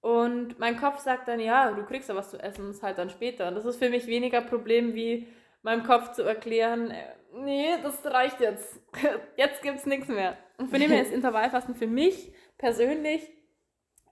Und 0.00 0.58
mein 0.60 0.78
Kopf 0.78 1.00
sagt 1.00 1.26
dann, 1.26 1.40
ja, 1.40 1.72
du 1.72 1.84
kriegst 1.84 2.08
ja 2.08 2.14
was 2.14 2.30
zu 2.30 2.38
essen, 2.38 2.68
das 2.68 2.76
ist 2.76 2.82
halt 2.82 2.98
dann 2.98 3.10
später. 3.10 3.48
Und 3.48 3.56
das 3.56 3.64
ist 3.64 3.78
für 3.78 3.90
mich 3.90 4.06
weniger 4.06 4.40
Problem, 4.40 4.94
wie 4.94 5.26
meinem 5.62 5.82
Kopf 5.82 6.12
zu 6.12 6.22
erklären, 6.22 6.92
äh, 6.92 7.14
nee, 7.34 7.74
das 7.82 8.04
reicht 8.06 8.40
jetzt. 8.40 8.80
Jetzt 9.36 9.62
gibt 9.62 9.78
es 9.78 9.86
nichts 9.86 10.06
mehr. 10.06 10.36
Und 10.58 10.70
von 10.70 10.78
dem 10.78 10.90
her 10.90 11.02
ist 11.02 11.12
Intervallfasten 11.12 11.74
für 11.74 11.88
mich 11.88 12.32
persönlich 12.56 13.28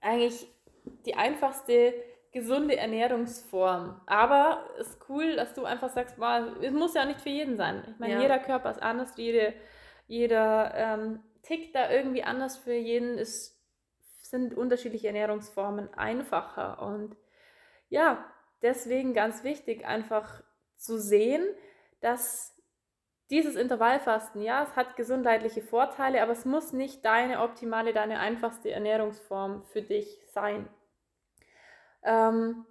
eigentlich 0.01 0.45
die 1.05 1.15
einfachste 1.15 1.93
gesunde 2.33 2.75
Ernährungsform. 2.75 4.01
Aber 4.05 4.65
es 4.79 4.89
ist 4.89 5.09
cool, 5.09 5.37
dass 5.37 5.53
du 5.53 5.63
einfach 5.63 5.89
sagst, 5.89 6.19
wow, 6.19 6.43
es 6.61 6.73
muss 6.73 6.93
ja 6.93 7.05
nicht 7.05 7.21
für 7.21 7.29
jeden 7.29 7.55
sein. 7.55 7.83
Ich 7.89 7.99
meine, 7.99 8.15
ja. 8.15 8.21
jeder 8.21 8.39
Körper 8.39 8.71
ist 8.71 8.83
anders, 8.83 9.13
jede, 9.15 9.53
jeder 10.07 10.73
ähm, 10.75 11.19
tickt 11.47 11.75
da 11.75 11.89
irgendwie 11.89 12.23
anders 12.23 12.57
für 12.57 12.73
jeden. 12.73 13.17
Es 13.17 13.57
sind 14.21 14.53
unterschiedliche 14.53 15.07
Ernährungsformen 15.07 15.93
einfacher. 15.93 16.81
Und 16.81 17.15
ja, 17.89 18.23
deswegen 18.61 19.13
ganz 19.13 19.43
wichtig, 19.43 19.85
einfach 19.85 20.43
zu 20.75 20.99
sehen, 20.99 21.43
dass 22.01 22.53
dieses 23.29 23.55
Intervallfasten, 23.55 24.41
ja, 24.41 24.63
es 24.63 24.75
hat 24.75 24.95
gesundheitliche 24.95 25.61
Vorteile, 25.61 26.21
aber 26.21 26.31
es 26.31 26.45
muss 26.45 26.71
nicht 26.71 27.03
deine 27.03 27.41
optimale, 27.41 27.93
deine 27.93 28.19
einfachste 28.19 28.71
Ernährungsform 28.71 29.63
für 29.65 29.81
dich 29.81 30.21
sein. 30.31 30.69
Ähm, 32.03 32.65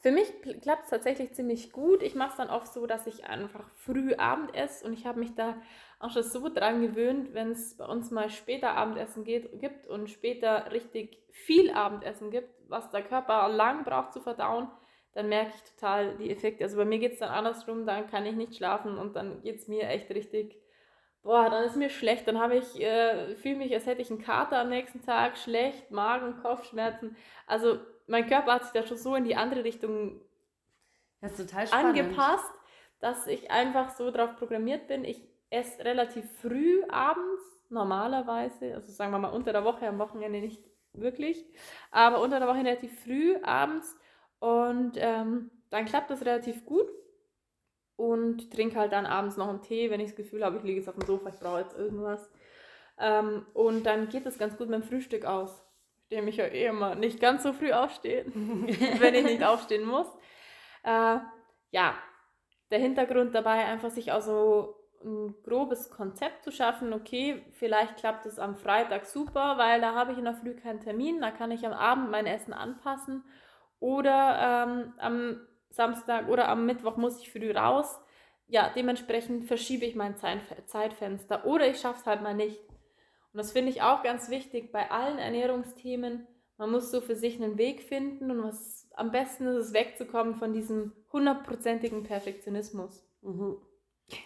für 0.00 0.12
mich 0.12 0.32
klappt 0.62 0.84
es 0.84 0.90
tatsächlich 0.90 1.34
ziemlich 1.34 1.72
gut. 1.72 2.02
Ich 2.02 2.14
mache 2.14 2.30
es 2.30 2.36
dann 2.36 2.50
oft 2.50 2.72
so, 2.72 2.86
dass 2.86 3.06
ich 3.06 3.26
einfach 3.26 3.68
früh 3.70 4.14
Abend 4.14 4.54
esse 4.54 4.84
und 4.84 4.92
ich 4.92 5.06
habe 5.06 5.18
mich 5.18 5.34
da 5.34 5.60
auch 5.98 6.10
schon 6.10 6.22
so 6.22 6.48
dran 6.48 6.80
gewöhnt, 6.80 7.34
wenn 7.34 7.50
es 7.50 7.76
bei 7.76 7.84
uns 7.84 8.10
mal 8.10 8.30
später 8.30 8.70
Abendessen 8.76 9.24
geht, 9.24 9.58
gibt 9.58 9.86
und 9.86 10.08
später 10.08 10.70
richtig 10.70 11.18
viel 11.30 11.70
Abendessen 11.70 12.30
gibt, 12.30 12.50
was 12.68 12.90
der 12.90 13.02
Körper 13.02 13.48
lang 13.48 13.84
braucht 13.84 14.12
zu 14.12 14.20
verdauen, 14.20 14.68
dann 15.12 15.28
merke 15.28 15.52
ich 15.56 15.72
total 15.74 16.16
die 16.16 16.30
Effekte. 16.30 16.62
Also 16.62 16.76
bei 16.76 16.84
mir 16.84 16.98
geht 16.98 17.14
es 17.14 17.18
dann 17.18 17.30
andersrum, 17.30 17.86
dann 17.86 18.08
kann 18.08 18.26
ich 18.26 18.36
nicht 18.36 18.56
schlafen 18.56 18.98
und 18.98 19.16
dann 19.16 19.42
geht 19.42 19.56
es 19.56 19.66
mir 19.66 19.88
echt 19.88 20.08
richtig, 20.10 20.56
boah, 21.22 21.50
dann 21.50 21.64
ist 21.64 21.76
mir 21.76 21.90
schlecht, 21.90 22.28
dann 22.28 22.38
habe 22.38 22.56
ich, 22.56 22.80
äh, 22.80 23.34
fühle 23.34 23.56
mich, 23.56 23.74
als 23.74 23.86
hätte 23.86 24.02
ich 24.02 24.10
einen 24.10 24.22
Kater 24.22 24.60
am 24.60 24.68
nächsten 24.68 25.02
Tag, 25.02 25.36
schlecht, 25.36 25.90
Magen, 25.90 26.40
Kopfschmerzen. 26.40 27.16
Also 27.46 27.80
mein 28.06 28.28
Körper 28.28 28.54
hat 28.54 28.64
sich 28.64 28.72
da 28.72 28.86
schon 28.86 28.96
so 28.96 29.16
in 29.16 29.24
die 29.24 29.34
andere 29.34 29.64
Richtung 29.64 30.20
das 31.20 31.72
angepasst, 31.72 32.52
dass 33.00 33.26
ich 33.26 33.50
einfach 33.50 33.90
so 33.90 34.12
drauf 34.12 34.36
programmiert 34.36 34.86
bin. 34.86 35.04
Ich 35.04 35.26
esse 35.50 35.84
relativ 35.84 36.30
früh 36.40 36.82
abends, 36.88 37.42
normalerweise, 37.70 38.74
also 38.74 38.92
sagen 38.92 39.12
wir 39.12 39.18
mal 39.18 39.28
unter 39.28 39.52
der 39.52 39.64
Woche, 39.64 39.86
am 39.86 39.98
Wochenende 39.98 40.40
nicht 40.40 40.62
wirklich, 40.92 41.44
aber 41.90 42.20
unter 42.20 42.38
der 42.38 42.48
Woche 42.48 42.58
relativ 42.58 43.00
früh 43.02 43.36
abends 43.42 43.96
und 44.40 44.92
ähm, 44.96 45.50
dann 45.70 45.84
klappt 45.84 46.10
das 46.10 46.24
relativ 46.24 46.64
gut 46.64 46.88
und 47.96 48.52
trinke 48.52 48.78
halt 48.78 48.92
dann 48.92 49.06
abends 49.06 49.36
noch 49.36 49.48
einen 49.48 49.62
Tee, 49.62 49.90
wenn 49.90 50.00
ich 50.00 50.10
das 50.10 50.16
Gefühl 50.16 50.44
habe, 50.44 50.56
ich 50.58 50.62
liege 50.62 50.78
jetzt 50.78 50.88
auf 50.88 50.96
dem 50.96 51.06
Sofa, 51.06 51.28
ich 51.28 51.38
brauche 51.38 51.60
jetzt 51.60 51.76
irgendwas. 51.76 52.30
Ähm, 52.98 53.46
und 53.54 53.84
dann 53.84 54.08
geht 54.08 54.26
das 54.26 54.38
ganz 54.38 54.56
gut 54.56 54.68
mit 54.68 54.82
dem 54.82 54.88
Frühstück 54.88 55.24
aus 55.24 55.62
dem 56.10 56.28
ich 56.28 56.36
ja 56.36 56.46
eh 56.46 56.66
immer 56.66 56.94
nicht 56.94 57.20
ganz 57.20 57.42
so 57.42 57.52
früh 57.52 57.72
aufstehe, 57.72 58.24
wenn 58.98 59.14
ich 59.14 59.24
nicht 59.24 59.44
aufstehen 59.44 59.84
muss. 59.84 60.06
Äh, 60.82 61.18
ja, 61.70 61.94
der 62.70 62.78
Hintergrund 62.78 63.34
dabei 63.34 63.64
einfach 63.64 63.90
sich 63.90 64.12
auch 64.12 64.22
so 64.22 64.74
ein 65.04 65.34
grobes 65.44 65.90
Konzept 65.90 66.44
zu 66.44 66.50
schaffen. 66.50 66.92
Okay, 66.92 67.44
vielleicht 67.52 67.96
klappt 67.96 68.26
es 68.26 68.38
am 68.38 68.56
Freitag 68.56 69.06
super, 69.06 69.58
weil 69.58 69.80
da 69.80 69.94
habe 69.94 70.12
ich 70.12 70.18
in 70.18 70.24
der 70.24 70.34
Früh 70.34 70.54
keinen 70.54 70.80
Termin, 70.80 71.20
da 71.20 71.30
kann 71.30 71.50
ich 71.50 71.66
am 71.66 71.72
Abend 71.72 72.10
mein 72.10 72.26
Essen 72.26 72.52
anpassen. 72.52 73.24
Oder 73.80 74.66
ähm, 74.66 74.94
am 74.98 75.40
Samstag 75.70 76.28
oder 76.28 76.48
am 76.48 76.66
Mittwoch 76.66 76.96
muss 76.96 77.20
ich 77.20 77.30
früh 77.30 77.52
raus. 77.52 78.00
Ja, 78.48 78.70
dementsprechend 78.74 79.44
verschiebe 79.44 79.84
ich 79.84 79.94
mein 79.94 80.16
Zeitfenster. 80.16 81.44
Oder 81.44 81.68
ich 81.68 81.78
schaffe 81.78 82.00
es 82.00 82.06
halt 82.06 82.22
mal 82.22 82.34
nicht. 82.34 82.58
Und 83.32 83.38
das 83.38 83.52
finde 83.52 83.70
ich 83.70 83.82
auch 83.82 84.02
ganz 84.02 84.30
wichtig 84.30 84.72
bei 84.72 84.90
allen 84.90 85.18
Ernährungsthemen. 85.18 86.26
Man 86.56 86.70
muss 86.70 86.90
so 86.90 87.00
für 87.00 87.14
sich 87.14 87.36
einen 87.36 87.56
Weg 87.56 87.82
finden 87.82 88.30
und 88.30 88.42
was 88.42 88.88
am 88.96 89.12
besten 89.12 89.46
ist 89.46 89.66
es 89.66 89.72
wegzukommen 89.72 90.34
von 90.34 90.52
diesem 90.52 90.92
hundertprozentigen 91.12 92.02
Perfektionismus. 92.02 93.06
Mhm. 93.22 93.58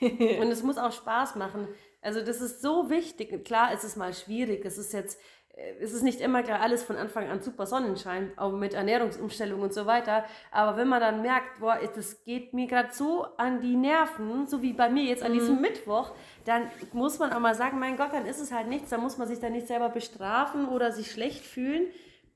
Und 0.01 0.11
es 0.51 0.63
muss 0.63 0.79
auch 0.79 0.93
Spaß 0.93 1.37
machen. 1.37 1.69
Also 2.01 2.21
das 2.21 2.41
ist 2.41 2.63
so 2.63 2.91
wichtig. 2.91 3.45
Klar, 3.45 3.71
es 3.73 3.85
ist 3.85 3.97
mal 3.97 4.13
schwierig. 4.13 4.65
Es 4.65 4.79
ist 4.79 4.93
jetzt 4.93 5.19
äh, 5.55 5.75
es 5.81 5.93
ist 5.93 6.03
nicht 6.03 6.21
immer 6.21 6.43
klar 6.43 6.61
alles 6.61 6.83
von 6.83 6.97
Anfang 6.97 7.29
an 7.29 7.43
super 7.43 7.67
Sonnenschein, 7.67 8.33
auch 8.37 8.53
mit 8.53 8.75
Ernährungsumstellung 8.75 9.61
und 9.61 9.73
so 9.75 9.87
weiter. 9.87 10.25
Aber 10.51 10.77
wenn 10.77 10.89
man 10.89 11.01
dann 11.01 11.23
merkt, 11.23 11.61
boah, 11.61 11.79
das 11.95 12.25
geht 12.25 12.55
mir 12.55 12.67
gerade 12.67 12.93
so 12.93 13.27
an 13.37 13.61
die 13.61 13.77
Nerven, 13.77 14.47
so 14.47 14.63
wie 14.63 14.73
bei 14.73 14.89
mir 14.89 15.05
jetzt 15.05 15.23
an 15.23 15.33
mhm. 15.33 15.39
diesem 15.39 15.61
Mittwoch, 15.61 16.13
dann 16.45 16.71
muss 16.93 17.19
man 17.19 17.33
auch 17.33 17.41
mal 17.41 17.55
sagen, 17.55 17.79
mein 17.79 17.97
Gott, 17.97 18.13
dann 18.13 18.27
ist 18.27 18.41
es 18.41 18.53
halt 18.53 18.69
nichts, 18.69 18.91
dann 18.91 19.01
muss 19.01 19.19
man 19.19 19.29
sich 19.29 19.41
da 19.41 19.51
nicht 19.51 19.69
selber 19.69 19.89
bestrafen 19.89 20.69
oder 20.69 20.93
sich 20.93 21.11
schlecht 21.11 21.45
fühlen. 21.45 21.87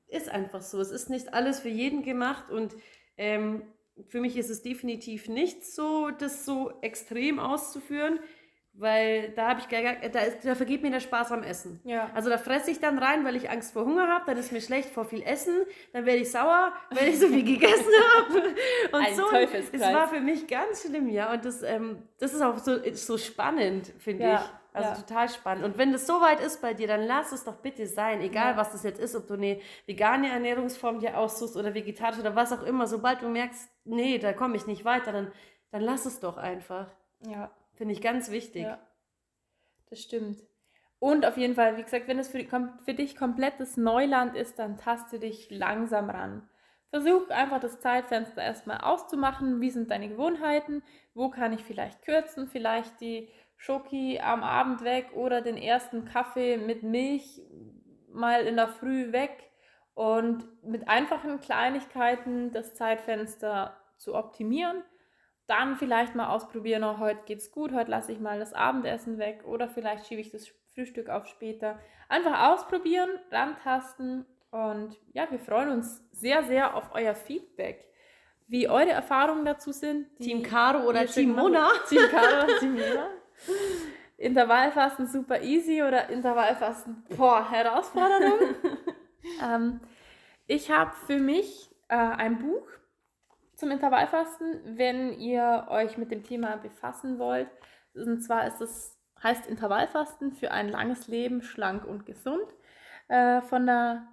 Ist 0.07 0.29
einfach 0.29 0.61
so. 0.61 0.79
Es 0.79 0.91
ist 0.91 1.09
nicht 1.09 1.33
alles 1.33 1.59
für 1.59 1.69
jeden 1.69 2.03
gemacht 2.03 2.49
und 2.49 2.75
ähm, 3.17 3.63
für 4.07 4.21
mich 4.21 4.37
ist 4.37 4.49
es 4.49 4.61
definitiv 4.61 5.27
nicht 5.27 5.65
so, 5.65 6.09
das 6.11 6.45
so 6.45 6.71
extrem 6.81 7.39
auszuführen. 7.39 8.19
Weil 8.79 9.31
da 9.31 9.49
habe 9.49 9.59
ich 9.59 9.69
gar, 9.69 9.81
da, 9.81 10.19
da 10.43 10.53
vergeht 10.53 10.83
mir 10.83 10.91
der 10.91 10.99
Spaß 10.99 11.31
am 11.31 11.41
Essen. 11.41 11.79
Ja. 11.83 12.11
Also 12.13 12.29
da 12.29 12.37
fresse 12.37 12.69
ich 12.69 12.79
dann 12.79 12.99
rein, 12.99 13.25
weil 13.25 13.35
ich 13.35 13.49
Angst 13.49 13.73
vor 13.73 13.85
Hunger 13.85 14.07
habe, 14.07 14.25
dann 14.27 14.37
ist 14.37 14.51
mir 14.51 14.61
schlecht 14.61 14.91
vor 14.91 15.03
viel 15.03 15.23
Essen, 15.23 15.55
dann 15.93 16.05
werde 16.05 16.19
ich 16.19 16.29
sauer, 16.29 16.71
weil 16.91 17.07
ich 17.07 17.19
so 17.19 17.27
viel 17.27 17.43
gegessen 17.43 17.91
habe. 18.17 18.39
Und 18.91 19.01
Ein 19.07 19.15
so. 19.15 19.23
Es 19.31 19.81
war 19.81 20.07
für 20.07 20.19
mich 20.19 20.45
ganz 20.45 20.83
schlimm, 20.83 21.09
ja. 21.09 21.33
Und 21.33 21.43
das, 21.43 21.63
ähm, 21.63 22.03
das 22.19 22.35
ist 22.35 22.41
auch 22.41 22.59
so, 22.59 22.77
so 22.93 23.17
spannend, 23.17 23.91
finde 23.97 24.25
ja. 24.25 24.35
ich. 24.35 24.41
Also 24.77 24.89
ja. 24.89 24.95
total 24.95 25.29
spannend. 25.29 25.65
Und 25.65 25.77
wenn 25.77 25.91
das 25.91 26.05
so 26.05 26.21
weit 26.21 26.39
ist 26.39 26.61
bei 26.61 26.73
dir, 26.73 26.87
dann 26.87 27.03
lass 27.03 27.31
es 27.31 27.43
doch 27.43 27.57
bitte 27.57 27.87
sein, 27.87 28.21
egal 28.21 28.51
ja. 28.51 28.57
was 28.57 28.71
das 28.71 28.83
jetzt 28.83 28.99
ist, 28.99 29.15
ob 29.15 29.27
du 29.27 29.33
eine 29.33 29.59
vegane 29.85 30.29
Ernährungsform 30.29 30.99
dir 30.99 31.17
aussuchst 31.17 31.57
oder 31.57 31.73
vegetarisch 31.73 32.19
oder 32.19 32.35
was 32.35 32.51
auch 32.53 32.63
immer. 32.63 32.87
Sobald 32.87 33.21
du 33.21 33.29
merkst, 33.29 33.69
nee, 33.85 34.17
da 34.19 34.33
komme 34.33 34.55
ich 34.55 34.67
nicht 34.67 34.85
weiter, 34.85 35.11
dann, 35.11 35.31
dann 35.71 35.81
lass 35.81 36.05
es 36.05 36.19
doch 36.19 36.37
einfach. 36.37 36.87
Ja. 37.25 37.51
Finde 37.73 37.93
ich 37.93 38.01
ganz 38.01 38.31
wichtig. 38.31 38.63
Ja, 38.63 38.79
das 39.89 39.99
stimmt. 39.99 40.43
Und 40.99 41.25
auf 41.25 41.37
jeden 41.37 41.55
Fall, 41.55 41.77
wie 41.77 41.83
gesagt, 41.83 42.07
wenn 42.07 42.19
es 42.19 42.29
für, 42.29 42.43
für 42.83 42.93
dich 42.93 43.15
komplettes 43.15 43.77
Neuland 43.77 44.35
ist, 44.35 44.57
dann 44.57 44.77
taste 44.77 45.19
dich 45.19 45.49
langsam 45.51 46.09
ran. 46.09 46.49
Versuch 46.89 47.29
einfach 47.29 47.59
das 47.59 47.79
Zeitfenster 47.81 48.41
erstmal 48.41 48.79
auszumachen. 48.79 49.61
Wie 49.61 49.69
sind 49.69 49.91
deine 49.91 50.09
Gewohnheiten? 50.09 50.83
Wo 51.13 51.29
kann 51.29 51.53
ich 51.53 51.63
vielleicht 51.63 52.01
kürzen? 52.01 52.47
Vielleicht 52.47 53.01
die 53.01 53.29
Schoki 53.57 54.19
am 54.19 54.43
Abend 54.43 54.83
weg 54.83 55.09
oder 55.13 55.41
den 55.41 55.57
ersten 55.57 56.05
Kaffee 56.05 56.57
mit 56.57 56.83
Milch 56.83 57.41
mal 58.11 58.45
in 58.45 58.55
der 58.55 58.69
Früh 58.69 59.11
weg. 59.11 59.43
Und 59.93 60.45
mit 60.63 60.87
einfachen 60.87 61.39
Kleinigkeiten 61.39 62.51
das 62.51 62.75
Zeitfenster 62.75 63.75
zu 63.97 64.13
optimieren 64.13 64.83
dann 65.47 65.77
vielleicht 65.77 66.13
mal 66.13 66.27
ausprobieren, 66.27 66.83
oh, 66.83 66.99
heute 66.99 67.21
geht's 67.25 67.51
gut, 67.51 67.73
heute 67.73 67.89
lasse 67.89 68.11
ich 68.11 68.19
mal 68.19 68.37
das 68.37 68.53
Abendessen 68.53 69.17
weg 69.17 69.43
oder 69.45 69.69
vielleicht 69.69 70.05
schiebe 70.05 70.21
ich 70.21 70.29
das 70.29 70.51
Frühstück 70.73 71.09
auf 71.09 71.25
später. 71.25 71.79
Einfach 72.09 72.51
ausprobieren, 72.51 73.09
rantasten 73.31 74.25
und 74.51 74.97
ja, 75.13 75.27
wir 75.31 75.39
freuen 75.39 75.69
uns 75.69 76.03
sehr, 76.11 76.43
sehr 76.43 76.75
auf 76.75 76.89
euer 76.93 77.15
Feedback. 77.15 77.85
Wie 78.49 78.69
eure 78.69 78.91
Erfahrungen 78.91 79.43
dazu 79.43 79.71
sind. 79.71 80.15
Team 80.17 80.41
Caro 80.41 80.87
oder 80.87 81.05
Team 81.05 81.33
Mona? 81.33 81.69
Team 81.89 82.03
Caro 82.09 82.43
oder 82.45 82.59
Team 82.59 82.73
Mona. 82.75 83.09
Intervallfasten 84.17 85.07
super 85.07 85.41
easy 85.41 85.83
oder 85.83 86.09
Intervallfasten, 86.09 87.03
boah, 87.15 87.49
Herausforderung. 87.49 88.55
ähm, 89.43 89.79
ich 90.47 90.71
habe 90.71 90.91
für 91.05 91.19
mich 91.19 91.69
äh, 91.87 91.95
ein 91.95 92.39
Buch 92.39 92.67
zum 93.55 93.71
Intervallfasten, 93.71 94.77
wenn 94.77 95.13
ihr 95.19 95.67
euch 95.69 95.97
mit 95.97 96.11
dem 96.11 96.23
Thema 96.23 96.57
befassen 96.57 97.19
wollt. 97.19 97.49
Und 97.93 98.21
zwar 98.21 98.47
ist 98.47 98.61
es, 98.61 98.97
heißt 99.21 99.47
Intervallfasten 99.47 100.31
für 100.31 100.51
ein 100.51 100.69
langes 100.69 101.07
Leben, 101.07 101.41
schlank 101.41 101.85
und 101.85 102.05
gesund, 102.05 102.45
äh, 103.07 103.41
von 103.41 103.65
der 103.65 104.07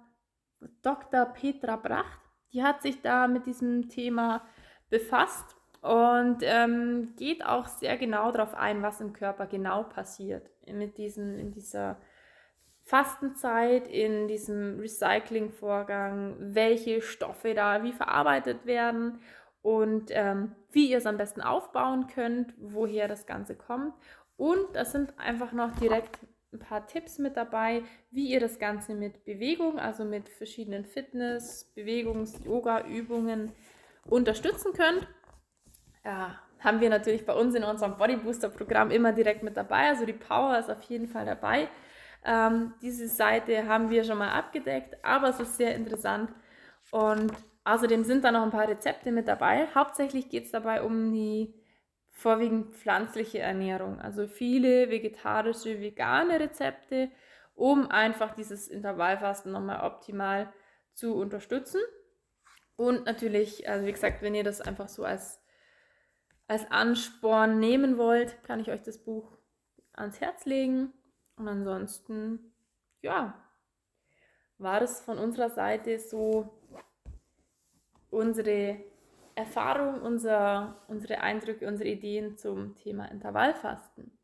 Dr. 0.81 1.25
Petra 1.25 1.75
Bracht. 1.75 2.19
Die 2.53 2.63
hat 2.63 2.81
sich 2.81 3.01
da 3.01 3.27
mit 3.27 3.45
diesem 3.45 3.89
Thema 3.89 4.45
befasst 4.89 5.55
und 5.85 6.37
ähm, 6.41 7.13
geht 7.15 7.45
auch 7.45 7.67
sehr 7.67 7.95
genau 7.97 8.31
darauf 8.31 8.55
ein, 8.55 8.81
was 8.81 9.01
im 9.01 9.13
Körper 9.13 9.45
genau 9.45 9.83
passiert 9.83 10.49
mit 10.65 10.97
diesen, 10.97 11.37
in 11.37 11.51
dieser 11.51 12.01
Fastenzeit, 12.81 13.87
in 13.87 14.27
diesem 14.27 14.79
Recyclingvorgang, 14.79 16.37
welche 16.39 17.03
Stoffe 17.03 17.53
da 17.53 17.83
wie 17.83 17.91
verarbeitet 17.91 18.65
werden 18.65 19.19
und 19.61 20.09
ähm, 20.09 20.55
wie 20.71 20.89
ihr 20.89 20.97
es 20.97 21.05
am 21.05 21.17
besten 21.17 21.41
aufbauen 21.41 22.07
könnt, 22.07 22.55
woher 22.57 23.07
das 23.07 23.27
Ganze 23.27 23.55
kommt. 23.55 23.93
Und 24.37 24.65
das 24.73 24.91
sind 24.91 25.13
einfach 25.19 25.51
noch 25.51 25.71
direkt 25.75 26.17
ein 26.51 26.57
paar 26.57 26.87
Tipps 26.87 27.19
mit 27.19 27.37
dabei, 27.37 27.83
wie 28.09 28.31
ihr 28.31 28.39
das 28.39 28.57
Ganze 28.57 28.95
mit 28.95 29.23
Bewegung, 29.23 29.77
also 29.77 30.03
mit 30.03 30.29
verschiedenen 30.29 30.85
Fitness-, 30.85 31.71
Bewegungs-, 31.75 32.43
Yoga-Übungen 32.43 33.51
unterstützen 34.07 34.73
könnt. 34.73 35.07
Ja, 36.05 36.39
haben 36.59 36.79
wir 36.79 36.89
natürlich 36.89 37.25
bei 37.25 37.33
uns 37.33 37.55
in 37.55 37.63
unserem 37.63 37.97
Bodybooster-Programm 37.97 38.91
immer 38.91 39.11
direkt 39.11 39.43
mit 39.43 39.57
dabei. 39.57 39.89
Also 39.89 40.05
die 40.05 40.13
Power 40.13 40.57
ist 40.57 40.69
auf 40.69 40.81
jeden 40.83 41.07
Fall 41.07 41.25
dabei. 41.25 41.67
Ähm, 42.23 42.73
diese 42.81 43.07
Seite 43.07 43.67
haben 43.67 43.89
wir 43.89 44.03
schon 44.03 44.19
mal 44.19 44.29
abgedeckt, 44.29 45.03
aber 45.03 45.29
es 45.29 45.39
ist 45.39 45.57
sehr 45.57 45.75
interessant. 45.75 46.31
Und 46.91 47.33
außerdem 47.63 48.03
sind 48.03 48.23
da 48.23 48.31
noch 48.31 48.43
ein 48.43 48.51
paar 48.51 48.67
Rezepte 48.67 49.11
mit 49.11 49.27
dabei. 49.27 49.67
Hauptsächlich 49.73 50.29
geht 50.29 50.45
es 50.45 50.51
dabei 50.51 50.83
um 50.83 51.11
die 51.11 51.53
vorwiegend 52.11 52.75
pflanzliche 52.75 53.39
Ernährung. 53.39 53.99
Also 53.99 54.27
viele 54.27 54.89
vegetarische, 54.89 55.81
vegane 55.81 56.39
Rezepte, 56.39 57.09
um 57.55 57.89
einfach 57.89 58.33
dieses 58.35 58.67
Intervallfasten 58.67 59.51
nochmal 59.51 59.85
optimal 59.85 60.51
zu 60.93 61.15
unterstützen. 61.15 61.81
Und 62.77 63.05
natürlich, 63.05 63.67
also 63.67 63.85
wie 63.85 63.91
gesagt, 63.91 64.21
wenn 64.21 64.35
ihr 64.35 64.43
das 64.43 64.61
einfach 64.61 64.87
so 64.87 65.03
als, 65.03 65.41
als 66.47 66.69
Ansporn 66.69 67.59
nehmen 67.59 67.97
wollt, 67.97 68.43
kann 68.43 68.59
ich 68.59 68.69
euch 68.69 68.81
das 68.81 68.97
Buch 68.97 69.37
ans 69.93 70.21
Herz 70.21 70.45
legen. 70.45 70.93
Und 71.37 71.47
ansonsten, 71.47 72.53
ja, 73.01 73.33
war 74.57 74.81
es 74.81 75.01
von 75.01 75.17
unserer 75.17 75.49
Seite 75.49 75.99
so 75.99 76.61
unsere 78.09 78.83
Erfahrung, 79.35 80.01
unser, 80.01 80.81
unsere 80.87 81.19
Eindrücke, 81.19 81.67
unsere 81.67 81.89
Ideen 81.89 82.37
zum 82.37 82.75
Thema 82.75 83.05
Intervallfasten. 83.11 84.17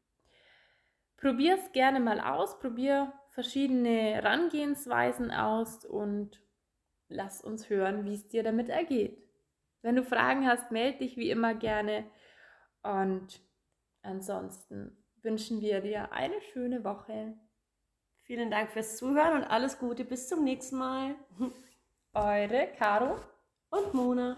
Probier 1.17 1.55
es 1.55 1.71
gerne 1.73 1.99
mal 1.99 2.19
aus, 2.21 2.57
probier 2.60 3.13
verschiedene 3.29 4.13
Herangehensweisen 4.13 5.31
aus 5.31 5.86
und 5.86 6.41
lass 7.10 7.43
uns 7.43 7.69
hören, 7.69 8.05
wie 8.05 8.15
es 8.15 8.27
dir 8.27 8.43
damit 8.43 8.69
ergeht. 8.69 9.21
Wenn 9.81 9.95
du 9.95 10.03
Fragen 10.03 10.47
hast, 10.47 10.71
melde 10.71 10.99
dich 10.99 11.17
wie 11.17 11.29
immer 11.29 11.53
gerne 11.53 12.05
und 12.83 13.41
ansonsten 14.01 14.97
wünschen 15.21 15.61
wir 15.61 15.81
dir 15.81 16.11
eine 16.11 16.39
schöne 16.53 16.83
Woche. 16.83 17.33
Vielen 18.23 18.51
Dank 18.51 18.71
fürs 18.71 18.97
Zuhören 18.97 19.41
und 19.41 19.43
alles 19.43 19.79
Gute. 19.79 20.05
Bis 20.05 20.29
zum 20.29 20.43
nächsten 20.43 20.77
Mal. 20.77 21.15
Eure 22.13 22.67
Caro 22.77 23.19
und 23.69 23.93
Mona. 23.93 24.37